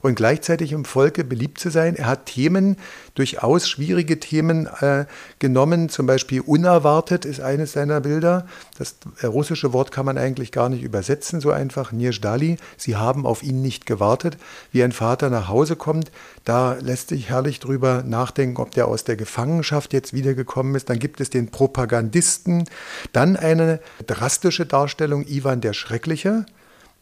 und 0.00 0.14
gleichzeitig 0.14 0.72
im 0.72 0.84
Volke 0.84 1.24
beliebt 1.24 1.58
zu 1.58 1.70
sein. 1.70 1.96
Er 1.96 2.06
hat 2.06 2.26
Themen, 2.26 2.76
durchaus 3.14 3.68
schwierige 3.68 4.20
Themen 4.20 4.66
äh, 4.80 5.06
genommen, 5.38 5.88
zum 5.88 6.06
Beispiel 6.06 6.40
unerwartet 6.40 7.24
ist 7.24 7.40
eines 7.40 7.72
seiner 7.72 8.00
Bilder. 8.00 8.46
Das 8.78 8.96
äh, 9.20 9.26
russische 9.26 9.72
Wort 9.72 9.90
kann 9.90 10.06
man 10.06 10.18
eigentlich 10.18 10.52
gar 10.52 10.68
nicht 10.68 10.82
übersetzen, 10.82 11.40
so 11.40 11.50
einfach. 11.50 11.92
Nirjdali, 11.92 12.58
sie 12.76 12.96
haben 12.96 13.26
auf 13.26 13.42
ihn 13.42 13.62
nicht 13.62 13.86
gewartet. 13.86 14.38
Wie 14.72 14.82
ein 14.82 14.92
Vater 14.92 15.30
nach 15.30 15.48
Hause 15.48 15.76
kommt, 15.76 16.10
da 16.44 16.74
lässt 16.80 17.08
sich 17.08 17.28
herrlich 17.28 17.60
drüber 17.60 18.02
nachdenken, 18.06 18.60
ob 18.60 18.70
der 18.70 18.88
aus 18.88 19.04
der 19.04 19.16
Gefangenschaft 19.16 19.92
jetzt 19.92 20.12
wiedergekommen 20.12 20.74
ist. 20.74 20.88
Dann 20.90 20.98
gibt 20.98 21.20
es 21.20 21.30
den 21.30 21.50
Propagandisten. 21.50 22.64
Dann 23.12 23.36
eine 23.36 23.80
drastische 24.06 24.66
Darstellung 24.66 25.26
Ivan 25.26 25.60
der 25.60 25.72
Schreckliche, 25.72 26.46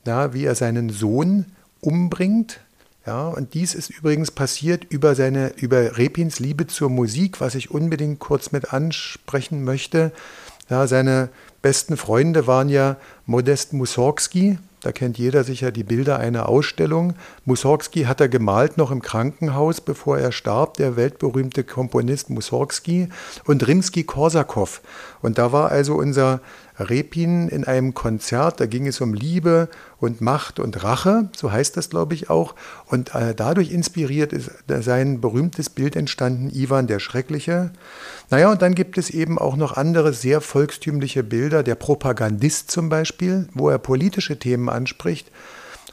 ja, 0.07 0.33
wie 0.33 0.45
er 0.45 0.55
seinen 0.55 0.91
Sohn 0.91 1.47
umbringt 1.81 2.61
ja, 3.07 3.29
und 3.29 3.55
dies 3.55 3.75
ist 3.75 3.91
übrigens 3.91 4.31
passiert 4.31 4.85
über 4.89 5.15
seine, 5.15 5.53
über 5.57 5.97
Repins 5.97 6.41
Liebe 6.41 6.67
zur 6.67 6.91
Musik, 6.91 7.41
was 7.41 7.55
ich 7.55 7.71
unbedingt 7.71 8.19
kurz 8.19 8.53
mit 8.53 8.73
ansprechen 8.73 9.63
möchte. 9.63 10.13
Ja, 10.69 10.87
seine 10.89 11.29
besten 11.63 11.97
Freunde 11.97 12.47
waren 12.47 12.69
ja 12.69 12.97
Modest 13.25 13.73
Mussorgsky, 13.73 14.59
da 14.87 14.93
kennt 14.93 15.19
jeder 15.19 15.43
sicher 15.43 15.73
die 15.73 15.83
Bilder 15.83 16.21
einer 16.21 16.49
Ausstellung. 16.49 17.15
Mussorgsky 17.45 18.05
hat 18.05 18.21
er 18.21 18.29
gemalt 18.29 18.77
noch 18.77 18.93
im 18.93 19.03
Krankenhaus, 19.03 19.81
bevor 19.81 20.17
er 20.19 20.31
starb, 20.31 20.75
der 20.75 20.95
weltberühmte 20.95 21.65
Komponist 21.65 22.31
Mussorgsky 22.31 23.09
und 23.47 23.67
Rimsky-Korsakow. 23.67 24.81
Und 25.23 25.39
da 25.39 25.51
war 25.51 25.73
also 25.73 25.97
unser 25.97 26.41
Repin 26.79 27.49
in 27.49 27.65
einem 27.65 27.95
Konzert, 27.95 28.61
da 28.61 28.67
ging 28.67 28.87
es 28.87 29.01
um 29.01 29.15
Liebe 29.15 29.69
und 29.99 30.21
Macht 30.21 30.61
und 30.61 30.83
Rache, 30.85 31.31
so 31.35 31.51
heißt 31.51 31.77
das, 31.77 31.91
glaube 31.91 32.15
ich, 32.15 32.29
auch. 32.29 32.55
Und 32.87 33.15
äh, 33.15 33.35
dadurch 33.35 33.71
inspiriert 33.71 34.33
ist 34.33 34.51
sein 34.69 35.21
berühmtes 35.21 35.71
Bild 35.71 35.97
entstanden, 35.97 36.51
Ivan 36.51 36.87
der 36.87 36.99
Schreckliche. 36.99 37.71
Naja, 38.31 38.51
und 38.51 38.63
dann 38.63 38.75
gibt 38.75 38.99
es 38.99 39.11
eben 39.11 39.39
auch 39.39 39.57
noch 39.57 39.77
andere 39.77 40.13
sehr 40.13 40.41
volkstümliche 40.41 41.23
Bilder, 41.23 41.63
der 41.63 41.77
Propagandist 41.77 42.71
zum 42.71 42.89
Beispiel, 42.89 43.49
wo 43.55 43.71
er 43.71 43.79
politische 43.79 44.39
Themen 44.39 44.69
anspricht. 44.69 45.31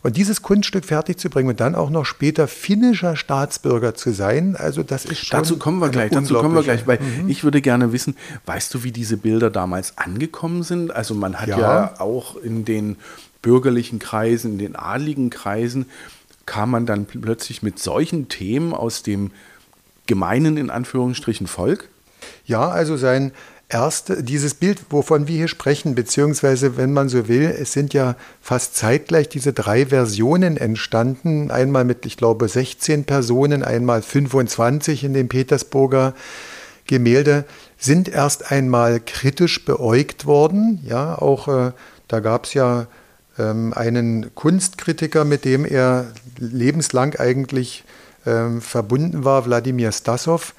Und 0.03 0.17
dieses 0.17 0.41
Kunststück 0.41 0.83
fertigzubringen 0.83 1.51
und 1.51 1.61
dann 1.61 1.75
auch 1.75 1.89
noch 1.89 2.05
später 2.05 2.49
finnischer 2.49 3.15
Staatsbürger 3.15 3.95
zu 3.95 4.11
sein, 4.11 4.57
also 4.57 4.83
das 4.83 5.05
ist 5.05 5.25
schon. 5.25 5.39
Dazu 5.39 5.57
kommen 5.57 5.79
wir 5.79 5.89
gleich, 5.89 6.11
dazu 6.11 6.33
kommen 6.35 6.53
wir 6.53 6.63
gleich, 6.63 6.85
weil 6.85 6.99
mhm. 6.99 7.29
ich 7.29 7.45
würde 7.45 7.61
gerne 7.61 7.93
wissen, 7.93 8.17
weißt 8.45 8.73
du, 8.73 8.83
wie 8.83 8.91
diese 8.91 9.15
Bilder 9.15 9.49
damals 9.49 9.97
angekommen 9.97 10.63
sind? 10.63 10.93
Also 10.93 11.15
man 11.15 11.39
hat 11.39 11.47
ja, 11.47 11.57
ja 11.57 11.93
auch 11.99 12.35
in 12.35 12.65
den 12.65 12.97
bürgerlichen 13.41 13.99
Kreisen, 13.99 14.53
in 14.53 14.57
den 14.57 14.75
adligen 14.75 15.29
Kreisen, 15.29 15.85
kam 16.45 16.71
man 16.71 16.85
dann 16.85 17.05
plötzlich 17.05 17.63
mit 17.63 17.79
solchen 17.79 18.27
Themen 18.27 18.73
aus 18.73 19.03
dem 19.03 19.31
gemeinen, 20.05 20.57
in 20.57 20.69
Anführungsstrichen, 20.69 21.47
Volk? 21.47 21.87
Ja, 22.45 22.67
also 22.67 22.97
sein 22.97 23.31
erste, 23.73 24.23
dieses 24.23 24.53
Bild, 24.53 24.79
wovon 24.89 25.27
wir 25.27 25.35
hier 25.35 25.47
sprechen, 25.47 25.95
beziehungsweise, 25.95 26.77
wenn 26.77 26.93
man 26.93 27.09
so 27.09 27.27
will, 27.27 27.43
es 27.43 27.73
sind 27.73 27.93
ja 27.93 28.15
fast 28.41 28.75
zeitgleich 28.75 29.29
diese 29.29 29.53
drei 29.53 29.87
Versionen 29.87 30.57
entstanden. 30.57 31.51
Einmal 31.51 31.83
mit, 31.83 32.05
ich 32.05 32.17
glaube, 32.17 32.47
16 32.47 33.05
Personen, 33.05 33.63
einmal 33.63 34.01
25 34.01 35.03
in 35.03 35.13
dem 35.13 35.27
Petersburger 35.27 36.13
Gemälde, 36.85 37.45
sind 37.77 38.07
erst 38.07 38.51
einmal 38.51 38.99
kritisch 38.99 39.65
beäugt 39.65 40.25
worden. 40.25 40.79
Ja, 40.85 41.17
auch 41.17 41.47
äh, 41.47 41.71
da 42.07 42.19
gab 42.19 42.45
es 42.45 42.53
ja 42.53 42.87
ähm, 43.39 43.73
einen 43.73 44.35
Kunstkritiker, 44.35 45.25
mit 45.25 45.45
dem 45.45 45.65
er 45.65 46.05
lebenslang 46.37 47.15
eigentlich 47.15 47.83
ähm, 48.25 48.61
verbunden 48.61 49.25
war, 49.25 49.45
Wladimir 49.45 49.91
Stassow. 49.91 50.53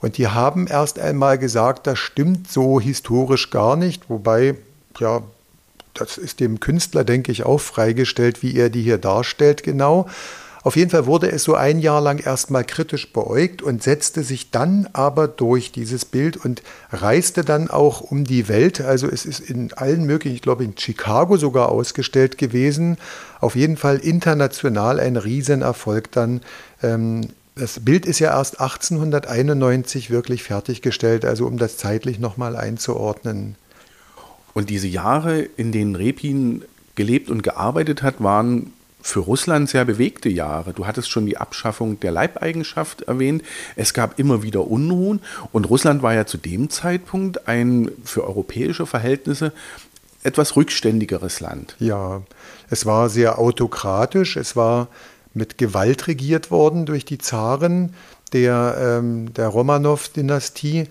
Und 0.00 0.16
die 0.16 0.28
haben 0.28 0.66
erst 0.66 0.98
einmal 0.98 1.38
gesagt, 1.38 1.86
das 1.86 1.98
stimmt 1.98 2.50
so 2.50 2.80
historisch 2.80 3.50
gar 3.50 3.76
nicht, 3.76 4.08
wobei, 4.08 4.54
ja, 4.98 5.22
das 5.94 6.18
ist 6.18 6.40
dem 6.40 6.60
Künstler, 6.60 7.04
denke 7.04 7.32
ich, 7.32 7.44
auch 7.44 7.58
freigestellt, 7.58 8.42
wie 8.42 8.56
er 8.56 8.70
die 8.70 8.82
hier 8.82 8.98
darstellt, 8.98 9.62
genau. 9.62 10.06
Auf 10.62 10.76
jeden 10.76 10.90
Fall 10.90 11.06
wurde 11.06 11.30
es 11.30 11.44
so 11.44 11.54
ein 11.54 11.78
Jahr 11.78 12.00
lang 12.00 12.18
erstmal 12.18 12.64
kritisch 12.64 13.12
beäugt 13.12 13.62
und 13.62 13.82
setzte 13.82 14.22
sich 14.22 14.50
dann 14.50 14.88
aber 14.92 15.28
durch 15.28 15.72
dieses 15.72 16.04
Bild 16.04 16.36
und 16.36 16.62
reiste 16.90 17.44
dann 17.44 17.70
auch 17.70 18.00
um 18.00 18.24
die 18.24 18.48
Welt. 18.48 18.80
Also 18.80 19.08
es 19.08 19.24
ist 19.24 19.40
in 19.40 19.72
allen 19.72 20.04
möglichen, 20.04 20.34
ich 20.34 20.42
glaube 20.42 20.64
in 20.64 20.76
Chicago 20.76 21.36
sogar 21.36 21.70
ausgestellt 21.70 22.38
gewesen. 22.38 22.98
Auf 23.40 23.56
jeden 23.56 23.76
Fall 23.76 23.96
international 23.98 25.00
ein 25.00 25.16
Riesenerfolg 25.16 26.10
dann. 26.12 26.42
Ähm, 26.82 27.28
das 27.58 27.80
Bild 27.80 28.06
ist 28.06 28.18
ja 28.18 28.30
erst 28.30 28.60
1891 28.60 30.10
wirklich 30.10 30.42
fertiggestellt, 30.42 31.24
also 31.24 31.46
um 31.46 31.58
das 31.58 31.76
zeitlich 31.76 32.18
nochmal 32.18 32.56
einzuordnen. 32.56 33.56
Und 34.54 34.70
diese 34.70 34.88
Jahre, 34.88 35.40
in 35.40 35.72
denen 35.72 35.94
Repin 35.94 36.64
gelebt 36.94 37.30
und 37.30 37.42
gearbeitet 37.42 38.02
hat, 38.02 38.22
waren 38.22 38.72
für 39.00 39.20
Russland 39.20 39.68
sehr 39.68 39.84
bewegte 39.84 40.28
Jahre. 40.28 40.72
Du 40.72 40.86
hattest 40.86 41.10
schon 41.10 41.26
die 41.26 41.38
Abschaffung 41.38 42.00
der 42.00 42.10
Leibeigenschaft 42.10 43.02
erwähnt. 43.02 43.42
Es 43.76 43.94
gab 43.94 44.18
immer 44.18 44.42
wieder 44.42 44.66
Unruhen 44.66 45.20
und 45.52 45.70
Russland 45.70 46.02
war 46.02 46.14
ja 46.14 46.26
zu 46.26 46.36
dem 46.36 46.70
Zeitpunkt 46.70 47.48
ein 47.48 47.90
für 48.04 48.24
europäische 48.24 48.86
Verhältnisse 48.86 49.52
etwas 50.24 50.56
rückständigeres 50.56 51.40
Land. 51.40 51.76
Ja, 51.78 52.22
es 52.70 52.84
war 52.84 53.08
sehr 53.08 53.38
autokratisch, 53.38 54.36
es 54.36 54.56
war 54.56 54.88
mit 55.34 55.58
Gewalt 55.58 56.06
regiert 56.06 56.50
worden 56.50 56.86
durch 56.86 57.04
die 57.04 57.18
Zaren 57.18 57.94
der, 58.32 58.76
ähm, 58.80 59.32
der 59.34 59.48
Romanow-Dynastie. 59.48 60.88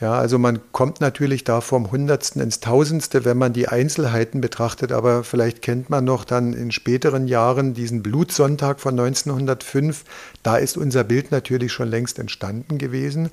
Ja, 0.00 0.12
also 0.12 0.38
man 0.38 0.60
kommt 0.72 1.00
natürlich 1.00 1.44
da 1.44 1.62
vom 1.62 1.90
Hundertsten 1.90 2.42
ins 2.42 2.60
Tausendste, 2.60 3.24
wenn 3.24 3.38
man 3.38 3.54
die 3.54 3.68
Einzelheiten 3.68 4.42
betrachtet, 4.42 4.92
aber 4.92 5.24
vielleicht 5.24 5.62
kennt 5.62 5.88
man 5.88 6.04
noch 6.04 6.24
dann 6.24 6.52
in 6.52 6.70
späteren 6.70 7.26
Jahren 7.26 7.72
diesen 7.72 8.02
Blutsonntag 8.02 8.78
von 8.80 8.92
1905. 8.92 10.04
Da 10.42 10.58
ist 10.58 10.76
unser 10.76 11.02
Bild 11.02 11.30
natürlich 11.30 11.72
schon 11.72 11.88
längst 11.88 12.18
entstanden 12.18 12.76
gewesen. 12.76 13.30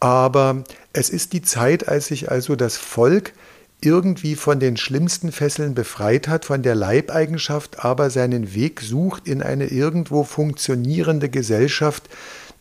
Aber 0.00 0.64
es 0.92 1.08
ist 1.08 1.32
die 1.32 1.42
Zeit, 1.42 1.88
als 1.88 2.06
sich 2.06 2.30
also 2.30 2.56
das 2.56 2.76
Volk 2.76 3.32
irgendwie 3.80 4.36
von 4.36 4.58
den 4.58 4.76
schlimmsten 4.76 5.32
Fesseln 5.32 5.74
befreit 5.74 6.28
hat, 6.28 6.44
von 6.44 6.62
der 6.62 6.74
Leibeigenschaft, 6.74 7.84
aber 7.84 8.10
seinen 8.10 8.54
Weg 8.54 8.80
sucht 8.80 9.28
in 9.28 9.42
eine 9.42 9.66
irgendwo 9.66 10.24
funktionierende 10.24 11.28
Gesellschaft, 11.28 12.08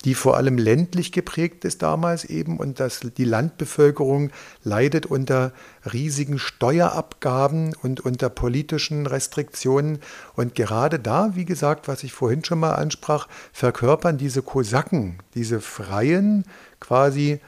die 0.03 0.13
vor 0.13 0.37
allem 0.37 0.57
ländlich 0.59 1.11
geprägt 1.11 1.65
ist 1.65 1.81
damals 1.81 2.25
eben 2.25 2.57
und 2.57 2.79
dass 2.79 2.99
die 2.99 3.25
Landbevölkerung 3.25 4.29
leidet 4.63 5.07
unter 5.07 5.51
riesigen 5.91 6.37
Steuerabgaben 6.37 7.75
und 7.81 8.01
unter 8.01 8.29
politischen 8.29 9.07
Restriktionen. 9.07 9.99
Und 10.35 10.53
gerade 10.53 10.99
da, 10.99 11.31
wie 11.35 11.45
gesagt, 11.45 11.87
was 11.87 12.03
ich 12.03 12.13
vorhin 12.13 12.43
schon 12.43 12.59
mal 12.59 12.73
ansprach, 12.73 13.27
verkörpern 13.51 14.17
diese 14.17 14.43
Kosaken, 14.43 15.17
diese 15.33 15.59
freien, 15.59 16.43
quasi 16.79 17.39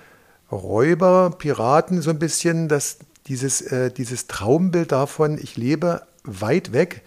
Räuber, 0.51 1.31
Piraten 1.37 2.01
so 2.01 2.09
ein 2.09 2.19
bisschen, 2.19 2.69
das, 2.69 2.99
dieses, 3.27 3.61
äh, 3.61 3.91
dieses 3.91 4.27
Traumbild 4.27 4.91
davon, 4.91 5.37
ich 5.41 5.57
lebe 5.57 6.01
weit 6.23 6.73
weg 6.73 7.01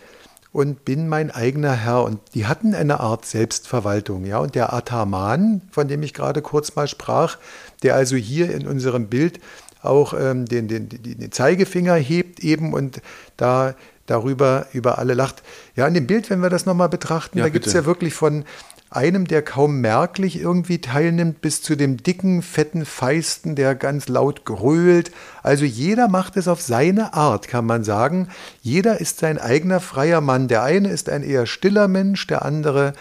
und 0.52 0.84
bin 0.84 1.08
mein 1.08 1.30
eigener 1.30 1.72
Herr. 1.72 2.04
Und 2.04 2.20
die 2.34 2.46
hatten 2.46 2.74
eine 2.74 3.00
Art 3.00 3.24
Selbstverwaltung. 3.24 4.24
Ja? 4.24 4.38
Und 4.38 4.54
der 4.54 4.72
Ataman, 4.72 5.62
von 5.70 5.88
dem 5.88 6.02
ich 6.02 6.14
gerade 6.14 6.42
kurz 6.42 6.74
mal 6.76 6.88
sprach, 6.88 7.38
der 7.82 7.94
also 7.94 8.16
hier 8.16 8.52
in 8.52 8.66
unserem 8.66 9.08
Bild 9.08 9.40
auch 9.82 10.12
ähm, 10.12 10.44
den, 10.44 10.68
den, 10.68 10.88
den 10.88 11.32
Zeigefinger 11.32 11.94
hebt 11.94 12.40
eben 12.40 12.74
und 12.74 13.00
da 13.36 13.74
darüber 14.10 14.66
über 14.72 14.98
alle 14.98 15.14
lacht. 15.14 15.42
Ja, 15.76 15.86
in 15.86 15.94
dem 15.94 16.06
Bild, 16.06 16.30
wenn 16.30 16.40
wir 16.40 16.50
das 16.50 16.66
nochmal 16.66 16.88
betrachten, 16.88 17.38
ja, 17.38 17.44
da 17.44 17.48
gibt 17.48 17.66
es 17.66 17.72
ja 17.72 17.86
wirklich 17.86 18.12
von 18.12 18.44
einem, 18.90 19.26
der 19.26 19.42
kaum 19.42 19.80
merklich 19.80 20.40
irgendwie 20.40 20.80
teilnimmt, 20.80 21.40
bis 21.40 21.62
zu 21.62 21.76
dem 21.76 22.02
dicken, 22.02 22.42
fetten 22.42 22.84
Feisten, 22.84 23.54
der 23.54 23.76
ganz 23.76 24.08
laut 24.08 24.44
grölt. 24.44 25.12
Also 25.44 25.64
jeder 25.64 26.08
macht 26.08 26.36
es 26.36 26.48
auf 26.48 26.60
seine 26.60 27.14
Art, 27.14 27.46
kann 27.46 27.64
man 27.64 27.84
sagen. 27.84 28.28
Jeder 28.62 29.00
ist 29.00 29.18
sein 29.18 29.38
eigener 29.38 29.78
freier 29.78 30.20
Mann. 30.20 30.48
Der 30.48 30.64
eine 30.64 30.88
ist 30.88 31.08
ein 31.08 31.22
eher 31.22 31.46
stiller 31.46 31.86
Mensch, 31.86 32.26
der 32.26 32.44
andere 32.44 32.94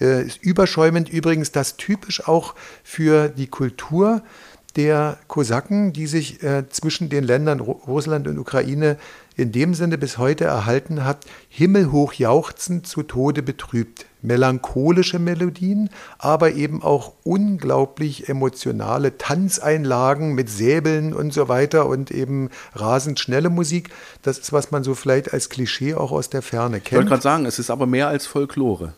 äh, 0.00 0.26
ist 0.26 0.42
überschäumend. 0.42 1.08
Übrigens 1.08 1.52
das 1.52 1.76
typisch 1.76 2.26
auch 2.26 2.56
für 2.82 3.28
die 3.28 3.46
Kultur 3.46 4.22
der 4.74 5.16
Kosaken, 5.26 5.92
die 5.92 6.06
sich 6.06 6.42
äh, 6.42 6.68
zwischen 6.68 7.08
den 7.08 7.24
Ländern 7.24 7.60
Russland 7.60 8.28
und 8.28 8.38
Ukraine 8.38 8.96
in 9.36 9.52
dem 9.52 9.74
Sinne 9.74 9.96
bis 9.96 10.18
heute 10.18 10.44
erhalten 10.44 11.04
hat, 11.04 11.24
himmelhoch 11.48 12.14
jauchzend 12.14 12.86
zu 12.86 13.02
Tode 13.02 13.42
betrübt. 13.42 14.06
Melancholische 14.26 15.18
Melodien, 15.18 15.88
aber 16.18 16.52
eben 16.52 16.82
auch 16.82 17.12
unglaublich 17.22 18.28
emotionale 18.28 19.16
Tanzeinlagen 19.18 20.34
mit 20.34 20.50
Säbeln 20.50 21.14
und 21.14 21.32
so 21.32 21.48
weiter 21.48 21.86
und 21.86 22.10
eben 22.10 22.50
rasend 22.74 23.20
schnelle 23.20 23.50
Musik. 23.50 23.90
Das 24.22 24.38
ist, 24.38 24.52
was 24.52 24.70
man 24.70 24.84
so 24.84 24.94
vielleicht 24.94 25.32
als 25.32 25.48
Klischee 25.48 25.94
auch 25.94 26.12
aus 26.12 26.28
der 26.28 26.42
Ferne 26.42 26.80
kennt. 26.80 26.86
Ich 26.86 26.96
wollte 26.96 27.08
gerade 27.08 27.22
sagen, 27.22 27.46
es 27.46 27.58
ist 27.58 27.70
aber 27.70 27.86
mehr 27.86 28.08
als 28.08 28.26
Folklore. 28.26 28.92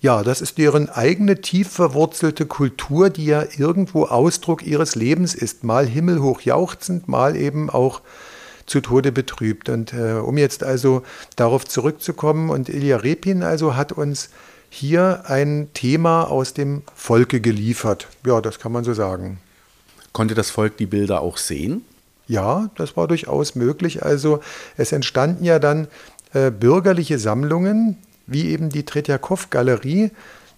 Ja, 0.00 0.22
das 0.22 0.40
ist 0.40 0.58
deren 0.58 0.88
eigene 0.88 1.40
tief 1.40 1.70
verwurzelte 1.70 2.46
Kultur, 2.46 3.10
die 3.10 3.26
ja 3.26 3.44
irgendwo 3.56 4.04
Ausdruck 4.04 4.64
ihres 4.64 4.94
Lebens 4.94 5.34
ist. 5.34 5.64
Mal 5.64 5.86
himmelhoch 5.86 6.40
jauchzend, 6.42 7.08
mal 7.08 7.34
eben 7.34 7.68
auch 7.68 8.00
zu 8.66 8.80
Tode 8.80 9.10
betrübt. 9.10 9.68
Und 9.68 9.92
äh, 9.92 10.12
um 10.12 10.38
jetzt 10.38 10.62
also 10.62 11.02
darauf 11.34 11.64
zurückzukommen, 11.64 12.50
und 12.50 12.68
Ilya 12.68 12.98
Repin 12.98 13.42
also 13.42 13.74
hat 13.74 13.90
uns 13.90 14.30
hier 14.70 15.22
ein 15.26 15.68
Thema 15.74 16.24
aus 16.24 16.54
dem 16.54 16.82
Volke 16.94 17.40
geliefert. 17.40 18.08
Ja, 18.26 18.40
das 18.40 18.58
kann 18.58 18.72
man 18.72 18.84
so 18.84 18.94
sagen. 18.94 19.38
Konnte 20.12 20.34
das 20.34 20.50
Volk 20.50 20.76
die 20.76 20.86
Bilder 20.86 21.20
auch 21.20 21.36
sehen? 21.36 21.84
Ja, 22.26 22.70
das 22.76 22.96
war 22.96 23.08
durchaus 23.08 23.54
möglich. 23.54 24.04
Also 24.04 24.40
es 24.76 24.92
entstanden 24.92 25.44
ja 25.44 25.58
dann 25.58 25.88
äh, 26.34 26.50
bürgerliche 26.50 27.18
Sammlungen, 27.18 27.96
wie 28.26 28.50
eben 28.50 28.68
die 28.68 28.84
Tretjakow-Galerie. 28.84 30.10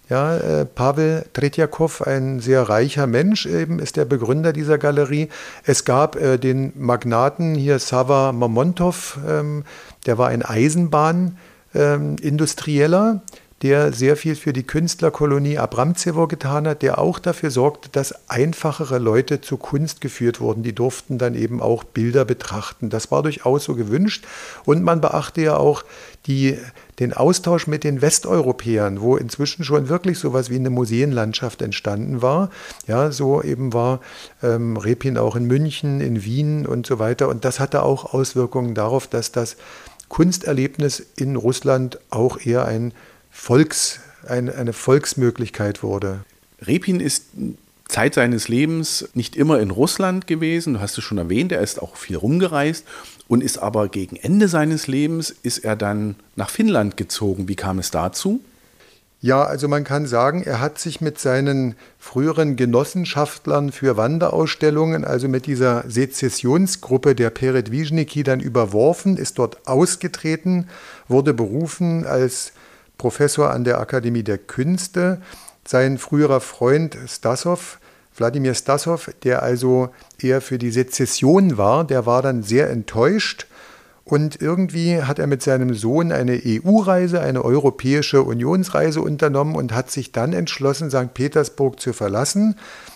Ja, 0.09 0.35
äh, 0.35 0.65
Pavel 0.65 1.25
Tretjakow, 1.31 2.01
ein 2.01 2.41
sehr 2.41 2.63
reicher 2.63 3.07
Mensch, 3.07 3.45
eben 3.45 3.79
ist 3.79 3.95
der 3.95 4.03
Begründer 4.03 4.51
dieser 4.51 4.77
Galerie. 4.77 5.29
Es 5.63 5.85
gab 5.85 6.17
äh, 6.17 6.37
den 6.37 6.73
Magnaten 6.75 7.55
hier 7.55 7.79
Sava 7.79 8.33
Mamontov, 8.33 9.17
ähm, 9.25 9.63
der 10.05 10.17
war 10.17 10.27
ein 10.27 10.43
Eisenbahnindustrieller. 10.43 13.11
Ähm, 13.11 13.21
der 13.61 13.93
sehr 13.93 14.17
viel 14.17 14.35
für 14.35 14.53
die 14.53 14.63
Künstlerkolonie 14.63 15.59
Abramzewo 15.59 16.25
getan 16.25 16.67
hat, 16.67 16.81
der 16.81 16.97
auch 16.97 17.19
dafür 17.19 17.51
sorgte, 17.51 17.89
dass 17.89 18.27
einfachere 18.27 18.97
Leute 18.97 19.41
zur 19.41 19.59
Kunst 19.59 20.01
geführt 20.01 20.39
wurden. 20.39 20.63
Die 20.63 20.73
durften 20.73 21.19
dann 21.19 21.35
eben 21.35 21.61
auch 21.61 21.83
Bilder 21.83 22.25
betrachten. 22.25 22.89
Das 22.89 23.11
war 23.11 23.21
durchaus 23.21 23.65
so 23.65 23.75
gewünscht. 23.75 24.25
Und 24.65 24.83
man 24.83 24.99
beachte 24.99 25.41
ja 25.41 25.57
auch 25.57 25.83
die, 26.25 26.57
den 26.97 27.13
Austausch 27.13 27.67
mit 27.67 27.83
den 27.83 28.01
Westeuropäern, 28.01 28.99
wo 28.99 29.15
inzwischen 29.15 29.63
schon 29.63 29.89
wirklich 29.89 30.17
so 30.17 30.29
etwas 30.29 30.49
wie 30.49 30.55
eine 30.55 30.71
Museenlandschaft 30.71 31.61
entstanden 31.61 32.23
war. 32.23 32.49
Ja, 32.87 33.11
so 33.11 33.43
eben 33.43 33.73
war 33.73 33.99
ähm, 34.41 34.75
Repin 34.75 35.19
auch 35.19 35.35
in 35.35 35.45
München, 35.45 36.01
in 36.01 36.23
Wien 36.23 36.65
und 36.65 36.87
so 36.87 36.97
weiter. 36.97 37.29
Und 37.29 37.45
das 37.45 37.59
hatte 37.59 37.83
auch 37.83 38.13
Auswirkungen 38.15 38.73
darauf, 38.73 39.05
dass 39.05 39.31
das 39.31 39.55
Kunsterlebnis 40.09 40.99
in 41.15 41.35
Russland 41.35 41.99
auch 42.09 42.43
eher 42.43 42.65
ein 42.65 42.93
Volks, 43.31 43.99
ein, 44.27 44.49
eine 44.49 44.73
Volksmöglichkeit 44.73 45.81
wurde. 45.81 46.19
Repin 46.61 46.99
ist 46.99 47.25
Zeit 47.87 48.13
seines 48.13 48.47
Lebens 48.47 49.09
nicht 49.13 49.35
immer 49.35 49.59
in 49.59 49.71
Russland 49.71 50.27
gewesen, 50.27 50.75
du 50.75 50.79
hast 50.81 50.97
es 50.97 51.03
schon 51.03 51.17
erwähnt, 51.17 51.51
er 51.51 51.61
ist 51.61 51.81
auch 51.81 51.95
viel 51.95 52.15
rumgereist 52.15 52.85
und 53.27 53.43
ist 53.43 53.57
aber 53.57 53.89
gegen 53.89 54.15
Ende 54.15 54.47
seines 54.47 54.87
Lebens 54.87 55.29
ist 55.29 55.59
er 55.59 55.75
dann 55.75 56.15
nach 56.35 56.49
Finnland 56.49 56.95
gezogen. 56.97 57.47
Wie 57.47 57.55
kam 57.55 57.79
es 57.79 57.91
dazu? 57.91 58.41
Ja, 59.23 59.43
also 59.43 59.67
man 59.67 59.83
kann 59.83 60.07
sagen, 60.07 60.41
er 60.41 60.59
hat 60.59 60.79
sich 60.79 60.99
mit 60.99 61.19
seinen 61.19 61.75
früheren 61.99 62.55
Genossenschaftlern 62.55 63.71
für 63.71 63.95
Wanderausstellungen, 63.95 65.05
also 65.05 65.27
mit 65.27 65.45
dieser 65.45 65.83
Sezessionsgruppe 65.87 67.13
der 67.13 67.29
Peredwischniki 67.29 68.23
dann 68.23 68.39
überworfen, 68.39 69.17
ist 69.17 69.37
dort 69.37 69.67
ausgetreten, 69.67 70.69
wurde 71.07 71.35
berufen 71.35 72.07
als 72.07 72.53
Professor 73.01 73.49
an 73.49 73.63
der 73.63 73.79
Akademie 73.79 74.21
der 74.21 74.37
Künste. 74.37 75.19
Sein 75.67 75.97
früherer 75.97 76.39
Freund 76.39 76.95
Stassow, 77.07 77.79
Wladimir 78.15 78.53
Stassow, 78.53 79.09
der 79.23 79.41
also 79.41 79.89
eher 80.19 80.39
für 80.39 80.59
die 80.59 80.69
Sezession 80.69 81.57
war, 81.57 81.83
der 81.83 82.05
war 82.05 82.21
dann 82.21 82.43
sehr 82.43 82.69
enttäuscht 82.69 83.47
Und 84.03 84.41
irgendwie 84.41 85.01
hat 85.01 85.19
er 85.19 85.27
mit 85.27 85.41
seinem 85.41 85.73
Sohn 85.73 86.11
eine 86.11 86.41
EU-Reise, 86.45 87.21
eine 87.21 87.45
europäische 87.45 88.23
Unionsreise 88.23 89.01
unternommen 89.01 89.55
und 89.55 89.73
hat 89.73 89.91
sich 89.91 90.11
dann 90.11 90.33
entschlossen, 90.33 90.89
St. 90.89 91.13
Petersburg 91.13 91.79
zu 91.79 91.93
verlassen 91.93 92.55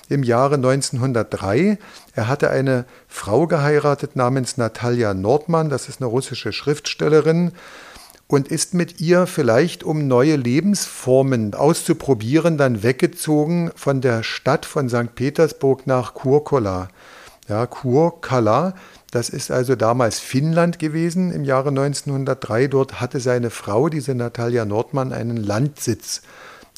im 0.10 0.24
Jahre 0.24 0.56
1903. 0.56 1.78
Er 2.13 2.28
hatte 2.28 2.50
eine 2.50 2.86
Frau 3.08 3.48
geheiratet 3.48 4.15
namens 4.15 4.58
Natalia 4.58 5.13
Nordmann, 5.13 5.70
das 5.70 5.89
ist 5.89 6.02
eine 6.02 6.10
russische 6.10 6.52
Schriftstellerin, 6.52 7.52
und 8.28 8.48
ist 8.48 8.74
mit 8.74 9.00
ihr 9.00 9.28
vielleicht, 9.28 9.84
um 9.84 10.08
neue 10.08 10.36
Lebensformen 10.36 11.54
auszuprobieren, 11.54 12.58
dann 12.58 12.82
weggezogen 12.82 13.72
von 13.76 14.02
der 14.02 14.24
Stadt 14.24 14.66
von 14.66 14.90
St. 14.90 15.14
Petersburg 15.16 15.86
nach 15.86 16.14
Kurkola. 16.14 16.90
Ja, 17.48 17.68
Kurkala, 17.68 18.74
das 19.12 19.30
ist 19.30 19.52
also 19.52 19.76
damals 19.76 20.20
Finnland 20.20 20.80
gewesen 20.80 21.32
im 21.32 21.44
Jahre 21.44 21.70
1903. 21.70 22.68
Dort 22.68 23.00
hatte 23.00 23.20
seine 23.20 23.52
Frau, 23.52 23.90
diese 23.90 24.16
Natalia 24.16 24.66
Nordmann, 24.66 25.14
einen 25.14 25.38
Landsitz. 25.38 26.24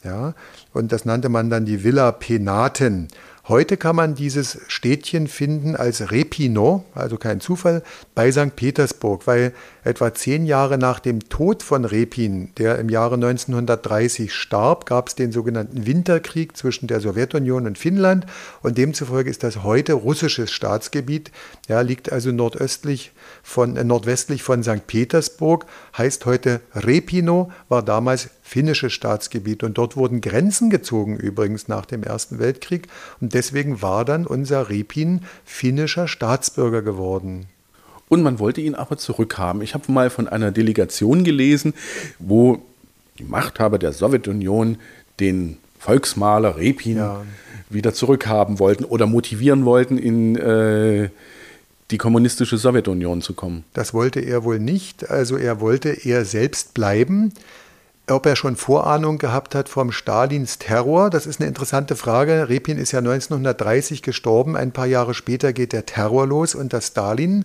Ja, 0.03 0.35
und 0.73 0.91
das 0.91 1.05
nannte 1.05 1.29
man 1.29 1.49
dann 1.49 1.65
die 1.65 1.83
Villa 1.83 2.11
Penaten. 2.11 3.07
Heute 3.49 3.77
kann 3.77 3.95
man 3.95 4.13
dieses 4.13 4.59
Städtchen 4.67 5.29
finden 5.29 5.77
als 5.77 6.11
Repino, 6.11 6.83
also 6.93 7.15
kein 7.15 7.39
Zufall, 7.39 7.81
bei 8.13 8.29
St. 8.29 8.57
Petersburg, 8.57 9.25
weil 9.25 9.53
etwa 9.85 10.13
zehn 10.13 10.45
Jahre 10.45 10.77
nach 10.77 10.99
dem 10.99 11.29
Tod 11.29 11.63
von 11.63 11.85
Repin, 11.85 12.51
der 12.57 12.77
im 12.77 12.89
Jahre 12.89 13.15
1930 13.15 14.33
starb, 14.33 14.85
gab 14.85 15.07
es 15.07 15.15
den 15.15 15.31
sogenannten 15.31 15.85
Winterkrieg 15.85 16.57
zwischen 16.57 16.87
der 16.87 16.99
Sowjetunion 16.99 17.67
und 17.67 17.77
Finnland 17.77 18.25
und 18.63 18.77
demzufolge 18.77 19.29
ist 19.29 19.43
das 19.43 19.63
heute 19.63 19.93
russisches 19.93 20.51
Staatsgebiet, 20.51 21.31
ja, 21.69 21.79
liegt 21.79 22.11
also 22.11 22.33
nordöstlich 22.33 23.13
von, 23.43 23.77
äh, 23.77 23.85
nordwestlich 23.85 24.43
von 24.43 24.61
St. 24.61 24.87
Petersburg, 24.87 25.67
heißt 25.97 26.25
heute 26.25 26.59
Repino, 26.75 27.49
war 27.69 27.81
damals 27.81 28.29
finnisches 28.47 28.93
Staatsgebiet 28.93 29.61
und 29.63 29.77
dort 29.77 29.97
wurden 29.97 30.21
Grenzen 30.21 30.69
gezogen 30.69 31.17
übrigens 31.17 31.67
nach 31.67 31.85
dem 31.85 32.01
Ersten 32.01 32.39
Weltkrieg 32.39 32.87
und 33.19 33.33
deswegen 33.33 33.81
war 33.81 34.05
dann 34.05 34.25
unser 34.25 34.69
Repin 34.69 35.21
finnischer 35.43 36.07
Staatsbürger 36.07 36.81
geworden. 36.81 37.47
Und 38.07 38.23
man 38.23 38.39
wollte 38.39 38.61
ihn 38.61 38.73
aber 38.73 38.97
zurückhaben. 38.97 39.61
Ich 39.61 39.73
habe 39.73 39.91
mal 39.91 40.09
von 40.09 40.29
einer 40.29 40.51
Delegation 40.51 41.25
gelesen, 41.25 41.73
wo 42.19 42.61
die 43.19 43.25
Machthaber 43.25 43.79
der 43.79 43.91
Sowjetunion 43.91 44.77
den 45.19 45.57
Volksmaler 45.79 46.55
Repin 46.55 46.97
ja. 46.97 47.25
wieder 47.69 47.93
zurückhaben 47.93 48.59
wollten 48.59 48.85
oder 48.85 49.07
motivieren 49.07 49.65
wollten, 49.65 49.97
in 49.97 50.37
äh, 50.37 51.09
die 51.91 51.97
kommunistische 51.97 52.57
Sowjetunion 52.57 53.21
zu 53.21 53.33
kommen. 53.33 53.65
Das 53.73 53.93
wollte 53.93 54.21
er 54.21 54.45
wohl 54.45 54.59
nicht. 54.59 55.09
Also 55.09 55.35
er 55.35 55.59
wollte 55.59 55.89
er 55.89 56.23
selbst 56.23 56.73
bleiben. 56.73 57.33
Ob 58.09 58.25
er 58.25 58.37
schon 58.37 58.55
Vorahnung 58.55 59.17
gehabt 59.17 59.53
hat 59.53 59.67
vom 59.67 59.91
Stalins 59.91 60.59
Terror, 60.59 61.09
das 61.09 61.25
ist 61.25 61.41
eine 61.41 61.49
interessante 61.49 61.97
Frage. 61.97 62.47
Repin 62.47 62.77
ist 62.77 62.93
ja 62.93 62.99
1930 62.99 64.01
gestorben. 64.01 64.55
Ein 64.55 64.71
paar 64.71 64.85
Jahre 64.85 65.13
später 65.13 65.51
geht 65.51 65.73
der 65.73 65.85
Terror 65.85 66.25
los 66.25 66.55
unter 66.55 66.79
Stalin. 66.79 67.43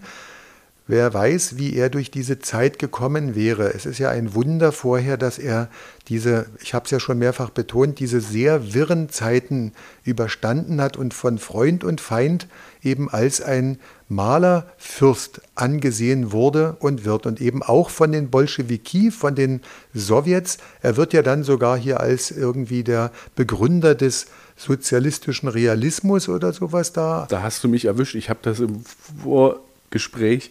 Wer 0.89 1.15
weiß, 1.15 1.59
wie 1.59 1.77
er 1.77 1.91
durch 1.91 2.11
diese 2.11 2.41
Zeit 2.41 2.79
gekommen 2.81 3.37
wäre. 3.37 3.73
Es 3.73 3.87
ist 3.87 3.99
ja 3.99 4.11
ein 4.11 4.35
Wunder 4.35 4.73
vorher, 4.73 5.17
dass 5.17 5.39
er 5.39 5.69
diese, 6.09 6.47
ich 6.61 6.75
habe 6.75 6.87
es 6.87 6.91
ja 6.91 6.99
schon 6.99 7.19
mehrfach 7.19 7.51
betont, 7.51 8.01
diese 8.01 8.21
sehr 8.21 8.75
wirren 8.75 9.09
Zeiten 9.09 9.73
überstanden 10.05 10.81
hat 10.81 10.97
und 10.97 11.15
von 11.15 11.39
Freund 11.39 11.85
und 11.85 12.01
Feind 12.01 12.49
eben 12.83 13.09
als 13.09 13.41
ein 13.41 13.79
Malerfürst 14.09 15.41
angesehen 15.55 16.33
wurde 16.33 16.77
und 16.81 17.05
wird 17.05 17.27
und 17.27 17.41
eben 17.41 17.63
auch 17.63 17.89
von 17.89 18.11
den 18.11 18.29
Bolschewiki, 18.31 19.13
von 19.13 19.37
den 19.37 19.61
Sowjets. 19.95 20.59
Er 20.83 20.97
wird 20.97 21.13
ja 21.13 21.23
dann 21.23 21.45
sogar 21.45 21.79
hier 21.79 22.01
als 22.01 22.33
irgendwie 22.33 22.83
der 22.83 23.13
Begründer 23.37 23.95
des 23.95 24.27
sozialistischen 24.57 25.49
Realismus 25.49 26.29
oder 26.29 26.53
sowas 26.53 26.93
da. 26.93 27.27
Da 27.31 27.43
hast 27.43 27.63
du 27.63 27.69
mich 27.69 27.85
erwischt. 27.85 28.17
Ich 28.17 28.29
habe 28.29 28.41
das 28.43 28.59
im 28.59 28.85
Vor 29.23 29.61
Gespräch 29.93 30.51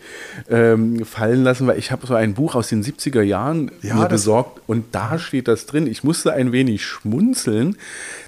ähm, 0.50 1.04
fallen 1.06 1.44
lassen, 1.44 1.68
weil 1.68 1.78
ich 1.78 1.92
habe 1.92 2.08
so 2.08 2.16
ein 2.16 2.34
Buch 2.34 2.56
aus 2.56 2.70
den 2.70 2.84
70er 2.84 3.22
Jahren 3.22 3.72
ja, 3.82 3.96
mir 3.96 4.08
besorgt 4.08 4.62
und 4.68 4.96
da 4.96 5.20
steht 5.20 5.50
das 5.50 5.66
drin. 5.66 5.88
Ich 5.88 6.04
musste 6.06 6.32
ein 6.32 6.54
wenig 6.54 6.86
schmunzeln. 6.86 7.76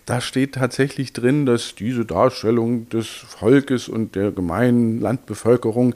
Da 0.05 0.19
steht 0.19 0.55
tatsächlich 0.55 1.13
drin, 1.13 1.45
dass 1.45 1.75
diese 1.75 2.03
Darstellung 2.03 2.89
des 2.89 3.07
Volkes 3.07 3.87
und 3.87 4.15
der 4.15 4.31
gemeinen 4.31 4.99
Landbevölkerung 4.99 5.95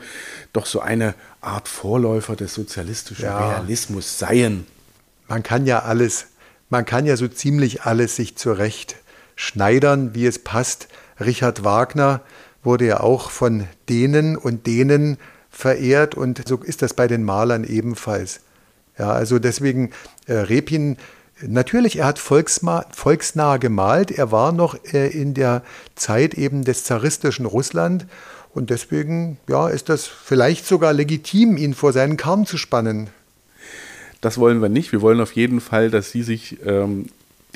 doch 0.54 0.66
so 0.66 0.80
eine 0.80 1.14
Art 1.42 1.68
Vorläufer 1.68 2.38
des 2.38 2.54
sozialistischen 2.54 3.26
ja. 3.26 3.50
Realismus 3.50 4.18
seien. 4.18 4.66
Man 5.28 5.44
kann 5.44 5.66
ja 5.66 5.80
alles, 5.80 6.28
man 6.70 6.86
kann 6.86 7.06
ja 7.06 7.18
so 7.18 7.28
ziemlich 7.28 7.84
alles 7.84 8.16
sich 8.16 8.38
zurecht 8.38 8.96
schneidern, 9.36 10.14
wie 10.14 10.26
es 10.26 10.40
passt. 10.40 10.88
Richard 11.20 11.64
Wagner 11.64 12.22
wurde 12.68 12.86
ja 12.86 13.00
auch 13.00 13.32
von 13.32 13.64
denen 13.90 14.38
und 14.38 14.68
denen 14.68 15.18
verehrt 15.50 16.14
und 16.14 16.48
so 16.48 16.58
ist 16.58 16.84
das 16.84 16.94
bei 16.94 17.08
den 17.08 17.24
Malern 17.24 17.64
ebenfalls. 17.64 18.42
Ja, 19.00 19.12
also 19.12 19.40
deswegen 19.40 19.92
äh, 20.28 20.34
Repin 20.34 20.98
Natürlich, 21.46 22.00
er 22.00 22.06
hat 22.06 22.18
volksnah 22.18 23.58
gemalt. 23.58 24.10
Er 24.10 24.32
war 24.32 24.52
noch 24.52 24.76
äh, 24.92 25.08
in 25.08 25.36
der 25.36 25.62
Zeit 25.96 26.34
eben 26.34 26.64
des 26.64 26.84
zaristischen 26.84 27.46
Russland 27.46 28.08
und 28.56 28.72
deswegen 28.72 29.38
ja, 29.48 29.68
ist 29.70 29.88
das 29.90 30.08
vielleicht 30.08 30.66
sogar 30.66 30.94
legitim, 30.94 31.58
ihn 31.58 31.76
vor 31.76 31.94
seinen 31.94 32.18
Karren 32.18 32.48
zu 32.48 32.58
spannen. 32.58 33.12
Das 34.20 34.40
wollen 34.40 34.64
wir 34.64 34.70
nicht. 34.70 34.92
Wir 34.92 35.02
wollen 35.02 35.22
auf 35.22 35.34
jeden 35.34 35.62
Fall, 35.62 35.92
dass 35.92 36.10
Sie 36.10 36.24
sich 36.24 36.58
ähm, 36.66 37.06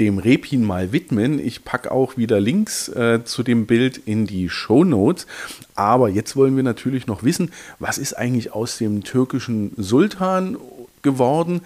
dem 0.02 0.18
Repin 0.18 0.66
mal 0.66 0.92
widmen. 0.92 1.38
Ich 1.38 1.64
packe 1.64 1.92
auch 1.92 2.18
wieder 2.18 2.40
Links 2.40 2.90
äh, 2.90 3.24
zu 3.24 3.44
dem 3.44 3.68
Bild 3.68 3.98
in 3.98 4.26
die 4.26 4.50
Show 4.50 4.84
Notes. 4.84 5.28
Aber 5.76 6.10
jetzt 6.10 6.36
wollen 6.36 6.56
wir 6.56 6.64
natürlich 6.64 7.06
noch 7.06 7.24
wissen, 7.24 7.52
was 7.78 8.00
ist 8.00 8.18
eigentlich 8.18 8.52
aus 8.52 8.80
dem 8.80 9.04
türkischen 9.04 9.74
Sultan 9.78 10.58
geworden? 11.04 11.62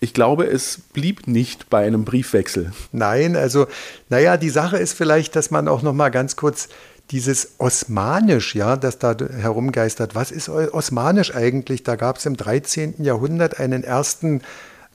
Ich 0.00 0.14
glaube, 0.14 0.46
es 0.46 0.80
blieb 0.92 1.28
nicht 1.28 1.70
bei 1.70 1.86
einem 1.86 2.04
Briefwechsel. 2.04 2.72
Nein, 2.90 3.36
also, 3.36 3.68
naja, 4.08 4.36
die 4.36 4.50
Sache 4.50 4.76
ist 4.76 4.92
vielleicht, 4.92 5.36
dass 5.36 5.52
man 5.52 5.68
auch 5.68 5.82
noch 5.82 5.94
mal 5.94 6.10
ganz 6.10 6.34
kurz 6.34 6.68
dieses 7.12 7.54
Osmanisch, 7.58 8.56
ja, 8.56 8.76
das 8.76 8.98
da 8.98 9.14
herumgeistert. 9.16 10.16
Was 10.16 10.32
ist 10.32 10.48
Osmanisch 10.48 11.34
eigentlich? 11.36 11.84
Da 11.84 11.94
gab 11.94 12.16
es 12.18 12.26
im 12.26 12.36
13. 12.36 12.96
Jahrhundert 12.98 13.60
einen 13.60 13.84
ersten, 13.84 14.42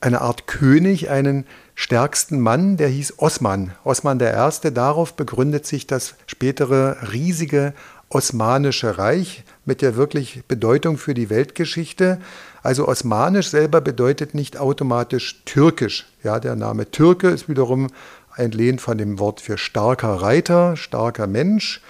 eine 0.01 0.19
Art 0.19 0.45
König, 0.45 1.09
einen 1.09 1.45
stärksten 1.79 2.41
Mann, 2.41 2.75
der 2.75 2.89
hieß 2.89 3.13
Osman. 3.19 3.71
Osman 3.85 4.19
I. 4.19 4.71
Darauf 4.73 5.13
begründet 5.13 5.65
sich 5.65 5.87
das 5.87 6.15
spätere 6.27 6.97
riesige 7.13 7.73
Osmanische 8.09 8.97
Reich 8.97 9.45
mit 9.63 9.81
der 9.81 9.95
wirklich 9.95 10.43
Bedeutung 10.45 10.97
für 10.97 11.13
die 11.13 11.29
Weltgeschichte. 11.29 12.19
Also 12.63 12.85
Osmanisch 12.85 13.47
selber 13.47 13.79
bedeutet 13.79 14.33
nicht 14.33 14.57
automatisch 14.57 15.41
türkisch. 15.45 16.05
Ja, 16.21 16.41
der 16.41 16.57
Name 16.57 16.91
Türke 16.91 17.29
ist 17.29 17.47
wiederum 17.47 17.87
entlehnt 18.35 18.81
von 18.81 18.97
dem 18.97 19.17
Wort 19.17 19.39
für 19.39 19.57
starker 19.57 20.15
Reiter, 20.15 20.75
starker 20.75 21.27
Mensch. 21.27 21.81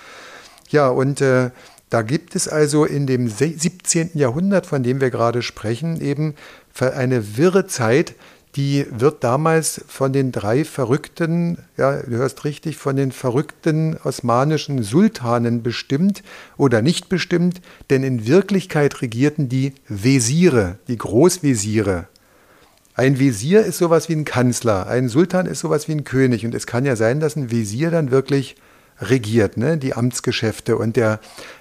Ja, 0.70 0.90
und 0.90 1.20
äh, 1.20 1.50
da 1.90 2.04
gibt 2.04 2.36
es 2.36 2.48
also 2.48 2.86
in 2.86 3.08
dem 3.08 3.28
17. 3.28 4.12
Jahrhundert, 4.14 4.68
von 4.68 4.84
dem 4.84 5.02
wir 5.02 5.10
gerade 5.10 5.42
sprechen, 5.42 6.00
eben 6.00 6.36
eine 6.80 7.38
wirre 7.38 7.66
Zeit, 7.66 8.14
die 8.56 8.86
wird 8.90 9.24
damals 9.24 9.84
von 9.88 10.12
den 10.12 10.32
drei 10.32 10.66
verrückten, 10.66 11.60
ja, 11.78 12.02
du 12.02 12.18
hörst 12.18 12.46
richtig, 12.46 12.78
von 12.78 12.96
den 12.96 13.12
verrückten 13.12 13.96
osmanischen 14.04 14.82
Sultanen 14.82 15.62
bestimmt 15.62 16.24
oder 16.58 16.82
nicht 16.82 17.10
bestimmt, 17.10 17.62
denn 17.90 18.04
in 18.04 18.26
Wirklichkeit 18.26 19.02
regierten 19.02 19.50
die 19.50 19.74
Wesire, 19.88 20.80
die 20.88 20.98
Großwesire. 20.98 22.08
Ein 22.96 23.20
Wesir 23.20 23.64
ist 23.64 23.78
sowas 23.78 24.10
wie 24.10 24.14
ein 24.14 24.26
Kanzler, 24.26 24.88
ein 24.88 25.10
Sultan 25.10 25.46
ist 25.46 25.60
sowas 25.60 25.88
wie 25.88 25.94
ein 25.94 26.04
König 26.04 26.46
und 26.46 26.56
es 26.56 26.66
kann 26.66 26.86
ja 26.86 26.96
sein, 26.96 27.20
dass 27.20 27.36
ein 27.36 27.52
Wesir 27.52 27.92
dann 27.92 28.12
wirklich 28.12 28.56
regiert, 29.02 29.58
ne, 29.58 29.78
die 29.78 29.94
Amtsgeschäfte. 29.94 30.78
Und 30.78 30.96
der, 30.96 31.20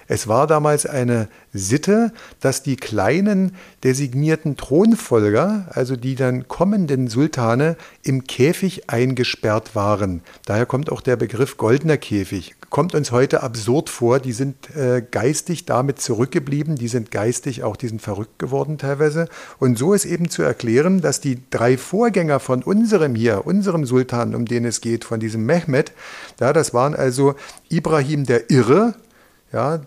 es 0.09 0.27
war 0.27 0.47
damals 0.47 0.87
eine 0.87 1.27
Sitte, 1.53 2.11
dass 2.41 2.63
die 2.63 2.77
kleinen 2.77 3.55
designierten 3.83 4.57
Thronfolger, 4.57 5.67
also 5.69 5.95
die 5.95 6.15
dann 6.15 6.47
kommenden 6.47 7.07
Sultane, 7.07 7.77
im 8.01 8.23
Käfig 8.23 8.89
eingesperrt 8.89 9.75
waren. 9.75 10.21
Daher 10.45 10.65
kommt 10.65 10.91
auch 10.91 11.01
der 11.01 11.15
Begriff 11.15 11.57
goldener 11.57 11.97
Käfig. 11.97 12.55
Kommt 12.71 12.95
uns 12.95 13.11
heute 13.11 13.43
absurd 13.43 13.89
vor, 13.89 14.19
die 14.19 14.31
sind 14.31 14.75
äh, 14.75 15.03
geistig 15.03 15.65
damit 15.65 16.01
zurückgeblieben, 16.01 16.75
die 16.75 16.87
sind 16.87 17.11
geistig 17.11 17.63
auch, 17.63 17.75
die 17.75 17.87
sind 17.87 18.01
verrückt 18.01 18.39
geworden 18.39 18.79
teilweise. 18.79 19.27
Und 19.59 19.77
so 19.77 19.93
ist 19.93 20.05
eben 20.05 20.29
zu 20.29 20.41
erklären, 20.41 21.01
dass 21.01 21.21
die 21.21 21.39
drei 21.51 21.77
Vorgänger 21.77 22.39
von 22.39 22.63
unserem 22.63 23.13
hier, 23.13 23.45
unserem 23.45 23.85
Sultan, 23.85 24.33
um 24.33 24.45
den 24.45 24.65
es 24.65 24.81
geht, 24.81 25.05
von 25.05 25.19
diesem 25.19 25.45
Mehmed, 25.45 25.91
ja, 26.39 26.51
das 26.51 26.73
waren 26.73 26.95
also 26.95 27.35
Ibrahim 27.69 28.25
der 28.25 28.49
Irre, 28.49 28.95
ja, 29.51 29.81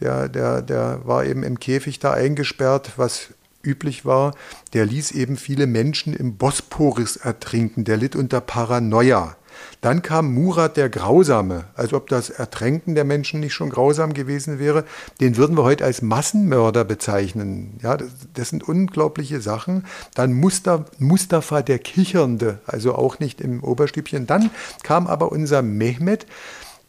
der, 0.00 0.28
der, 0.28 0.62
der 0.62 1.00
war 1.04 1.24
eben 1.24 1.42
im 1.42 1.58
Käfig 1.60 1.98
da 1.98 2.12
eingesperrt, 2.12 2.92
was 2.96 3.28
üblich 3.62 4.04
war. 4.04 4.34
Der 4.72 4.86
ließ 4.86 5.12
eben 5.12 5.36
viele 5.36 5.66
Menschen 5.66 6.14
im 6.14 6.36
Bosporus 6.36 7.16
ertrinken. 7.16 7.84
Der 7.84 7.96
litt 7.96 8.16
unter 8.16 8.40
Paranoia. 8.40 9.36
Dann 9.80 10.02
kam 10.02 10.32
Murat 10.32 10.76
der 10.76 10.88
Grausame, 10.88 11.64
als 11.74 11.92
ob 11.92 12.08
das 12.08 12.30
Ertränken 12.30 12.94
der 12.94 13.04
Menschen 13.04 13.40
nicht 13.40 13.54
schon 13.54 13.70
grausam 13.70 14.12
gewesen 14.14 14.58
wäre. 14.58 14.84
Den 15.20 15.36
würden 15.36 15.56
wir 15.56 15.64
heute 15.64 15.84
als 15.84 16.02
Massenmörder 16.02 16.84
bezeichnen. 16.84 17.78
Ja, 17.82 17.96
das, 17.96 18.10
das 18.34 18.48
sind 18.50 18.66
unglaubliche 18.66 19.40
Sachen. 19.40 19.86
Dann 20.14 20.32
Mustafa 20.32 21.62
der 21.62 21.78
Kichernde, 21.78 22.60
also 22.66 22.94
auch 22.94 23.18
nicht 23.18 23.40
im 23.40 23.62
Oberstübchen. 23.62 24.26
Dann 24.26 24.50
kam 24.82 25.06
aber 25.06 25.32
unser 25.32 25.62
Mehmet, 25.62 26.26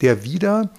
der 0.01 0.23
wieder 0.23 0.69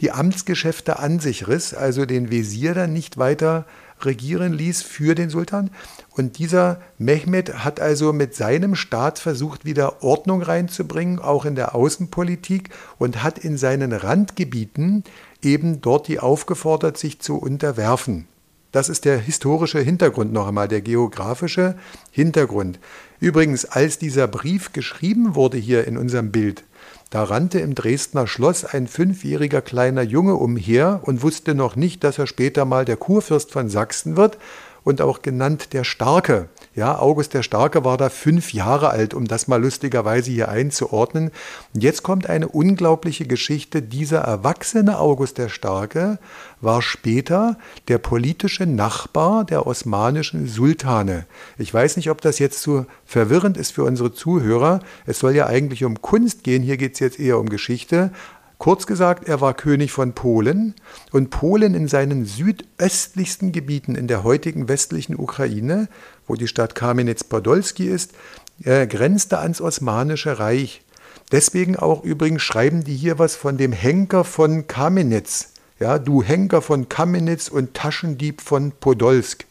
die 0.00 0.12
Amtsgeschäfte 0.12 0.98
an 0.98 1.20
sich 1.20 1.48
riss, 1.48 1.74
also 1.74 2.06
den 2.06 2.30
Wesir 2.30 2.74
dann 2.74 2.92
nicht 2.92 3.18
weiter 3.18 3.66
regieren 4.02 4.52
ließ 4.52 4.82
für 4.82 5.14
den 5.14 5.30
Sultan. 5.30 5.70
Und 6.10 6.38
dieser 6.38 6.80
Mehmed 6.98 7.64
hat 7.64 7.80
also 7.80 8.12
mit 8.12 8.34
seinem 8.34 8.74
Staat 8.74 9.18
versucht, 9.18 9.64
wieder 9.64 10.02
Ordnung 10.02 10.42
reinzubringen, 10.42 11.18
auch 11.18 11.44
in 11.44 11.54
der 11.54 11.74
Außenpolitik, 11.74 12.70
und 12.98 13.22
hat 13.22 13.38
in 13.38 13.56
seinen 13.56 13.92
Randgebieten 13.92 15.04
eben 15.42 15.80
dort 15.80 16.08
die 16.08 16.20
aufgefordert, 16.20 16.98
sich 16.98 17.20
zu 17.20 17.36
unterwerfen. 17.36 18.26
Das 18.72 18.88
ist 18.90 19.06
der 19.06 19.18
historische 19.18 19.78
Hintergrund 19.80 20.32
noch 20.32 20.48
einmal, 20.48 20.68
der 20.68 20.82
geografische 20.82 21.76
Hintergrund. 22.10 22.78
Übrigens, 23.20 23.64
als 23.64 23.98
dieser 23.98 24.28
Brief 24.28 24.72
geschrieben 24.72 25.34
wurde 25.34 25.56
hier 25.56 25.86
in 25.86 25.96
unserem 25.96 26.30
Bild, 26.30 26.64
da 27.10 27.22
rannte 27.22 27.60
im 27.60 27.74
Dresdner 27.74 28.26
Schloss 28.26 28.64
ein 28.64 28.88
fünfjähriger 28.88 29.62
kleiner 29.62 30.02
Junge 30.02 30.34
umher 30.34 31.00
und 31.04 31.22
wusste 31.22 31.54
noch 31.54 31.76
nicht, 31.76 32.02
dass 32.02 32.18
er 32.18 32.26
später 32.26 32.64
mal 32.64 32.84
der 32.84 32.96
Kurfürst 32.96 33.52
von 33.52 33.68
Sachsen 33.68 34.16
wird 34.16 34.38
und 34.82 35.00
auch 35.00 35.22
genannt 35.22 35.72
der 35.72 35.84
Starke. 35.84 36.48
Ja, 36.76 36.98
August 36.98 37.32
der 37.32 37.42
Starke 37.42 37.86
war 37.86 37.96
da 37.96 38.10
fünf 38.10 38.52
Jahre 38.52 38.90
alt, 38.90 39.14
um 39.14 39.26
das 39.26 39.48
mal 39.48 39.62
lustigerweise 39.62 40.30
hier 40.30 40.50
einzuordnen. 40.50 41.30
Und 41.72 41.82
jetzt 41.82 42.02
kommt 42.02 42.28
eine 42.28 42.48
unglaubliche 42.48 43.26
Geschichte. 43.26 43.80
Dieser 43.80 44.18
erwachsene 44.18 44.98
August 44.98 45.38
der 45.38 45.48
Starke 45.48 46.18
war 46.60 46.82
später 46.82 47.56
der 47.88 47.96
politische 47.96 48.66
Nachbar 48.66 49.46
der 49.46 49.66
osmanischen 49.66 50.48
Sultane. 50.48 51.24
Ich 51.56 51.72
weiß 51.72 51.96
nicht, 51.96 52.10
ob 52.10 52.20
das 52.20 52.38
jetzt 52.38 52.60
zu 52.60 52.84
verwirrend 53.06 53.56
ist 53.56 53.70
für 53.70 53.84
unsere 53.84 54.12
Zuhörer. 54.12 54.80
Es 55.06 55.18
soll 55.18 55.34
ja 55.34 55.46
eigentlich 55.46 55.82
um 55.82 56.02
Kunst 56.02 56.44
gehen, 56.44 56.62
hier 56.62 56.76
geht 56.76 56.92
es 56.92 57.00
jetzt 57.00 57.18
eher 57.18 57.38
um 57.38 57.48
Geschichte. 57.48 58.10
Kurz 58.58 58.86
gesagt, 58.86 59.28
er 59.28 59.42
war 59.42 59.52
König 59.52 59.92
von 59.92 60.14
Polen 60.14 60.74
und 61.12 61.28
Polen 61.28 61.74
in 61.74 61.88
seinen 61.88 62.24
südöstlichsten 62.24 63.52
Gebieten 63.52 63.94
in 63.94 64.08
der 64.08 64.24
heutigen 64.24 64.66
westlichen 64.66 65.14
Ukraine, 65.14 65.88
wo 66.26 66.34
die 66.34 66.48
Stadt 66.48 66.74
Kamenetz-Podolski 66.74 67.86
ist, 67.86 68.12
äh, 68.64 68.86
grenzte 68.86 69.38
ans 69.38 69.60
Osmanische 69.60 70.38
Reich. 70.38 70.82
Deswegen 71.32 71.76
auch 71.76 72.04
übrigens 72.04 72.42
schreiben 72.42 72.84
die 72.84 72.94
hier 72.94 73.18
was 73.18 73.34
von 73.36 73.56
dem 73.56 73.72
Henker 73.72 74.24
von 74.24 74.66
Kamenetz. 74.66 75.52
Ja, 75.78 75.98
du 75.98 76.22
Henker 76.22 76.62
von 76.62 76.88
Kamenetz 76.88 77.48
und 77.48 77.74
Taschendieb 77.74 78.40
von 78.40 78.72
Podolsk. 78.72 79.44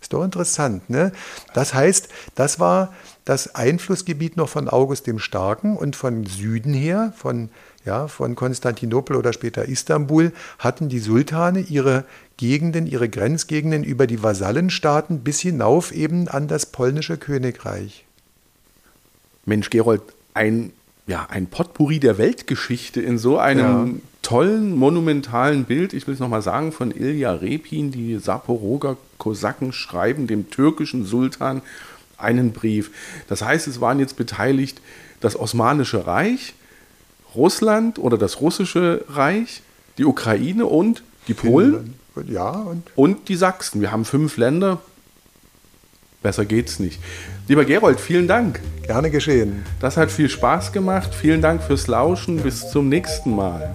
Ist 0.00 0.12
doch 0.12 0.24
interessant, 0.24 0.88
ne? 0.90 1.12
Das 1.54 1.74
heißt, 1.74 2.08
das 2.34 2.60
war 2.60 2.94
das 3.24 3.54
Einflussgebiet 3.54 4.36
noch 4.36 4.48
von 4.48 4.68
August 4.68 5.06
dem 5.06 5.18
Starken 5.18 5.76
und 5.76 5.96
von 5.96 6.24
Süden 6.24 6.72
her, 6.72 7.12
von 7.16 7.50
ja, 7.84 8.08
von 8.08 8.34
Konstantinopel 8.34 9.16
oder 9.16 9.32
später 9.32 9.66
Istanbul, 9.66 10.32
hatten 10.58 10.88
die 10.88 10.98
Sultane 10.98 11.60
ihre 11.60 12.04
Gegenden, 12.36 12.86
ihre 12.86 13.08
Grenzgegenden 13.08 13.84
über 13.84 14.06
die 14.06 14.22
Vasallenstaaten 14.22 15.20
bis 15.20 15.40
hinauf 15.40 15.92
eben 15.92 16.28
an 16.28 16.48
das 16.48 16.66
polnische 16.66 17.16
Königreich. 17.16 18.04
Mensch, 19.44 19.70
Gerold, 19.70 20.02
ein, 20.34 20.72
ja, 21.06 21.26
ein 21.30 21.46
Potpourri 21.46 21.98
der 21.98 22.18
Weltgeschichte 22.18 23.00
in 23.00 23.18
so 23.18 23.38
einem 23.38 23.86
ja. 23.86 24.00
tollen, 24.22 24.76
monumentalen 24.76 25.64
Bild. 25.64 25.94
Ich 25.94 26.06
will 26.06 26.14
es 26.14 26.20
nochmal 26.20 26.42
sagen, 26.42 26.70
von 26.70 26.90
Ilja 26.90 27.32
Repin, 27.32 27.90
die 27.90 28.18
Saporoger 28.18 28.96
Kosaken 29.16 29.72
schreiben 29.72 30.26
dem 30.26 30.50
türkischen 30.50 31.04
Sultan 31.04 31.62
einen 32.18 32.52
Brief. 32.52 32.90
Das 33.28 33.42
heißt, 33.42 33.66
es 33.68 33.80
waren 33.80 33.98
jetzt 33.98 34.16
beteiligt 34.16 34.80
das 35.20 35.38
Osmanische 35.38 36.06
Reich, 36.06 36.54
Russland 37.34 37.98
oder 37.98 38.18
das 38.18 38.40
russische 38.40 39.04
Reich, 39.08 39.62
die 39.98 40.04
Ukraine 40.04 40.66
und 40.66 41.02
die 41.28 41.34
Polen. 41.34 41.94
Ja, 42.26 42.50
und? 42.50 42.82
und 42.96 43.28
die 43.28 43.36
Sachsen. 43.36 43.80
Wir 43.80 43.92
haben 43.92 44.04
fünf 44.04 44.36
Länder. 44.36 44.80
Besser 46.22 46.44
geht's 46.44 46.80
nicht. 46.80 47.00
Lieber 47.46 47.64
Gerold, 47.64 48.00
vielen 48.00 48.26
Dank. 48.26 48.60
Gerne 48.82 49.10
geschehen. 49.10 49.64
Das 49.80 49.96
hat 49.96 50.10
viel 50.10 50.28
Spaß 50.28 50.72
gemacht. 50.72 51.14
Vielen 51.14 51.40
Dank 51.40 51.62
fürs 51.62 51.86
Lauschen. 51.86 52.38
Bis 52.38 52.70
zum 52.70 52.88
nächsten 52.88 53.36
Mal. 53.36 53.72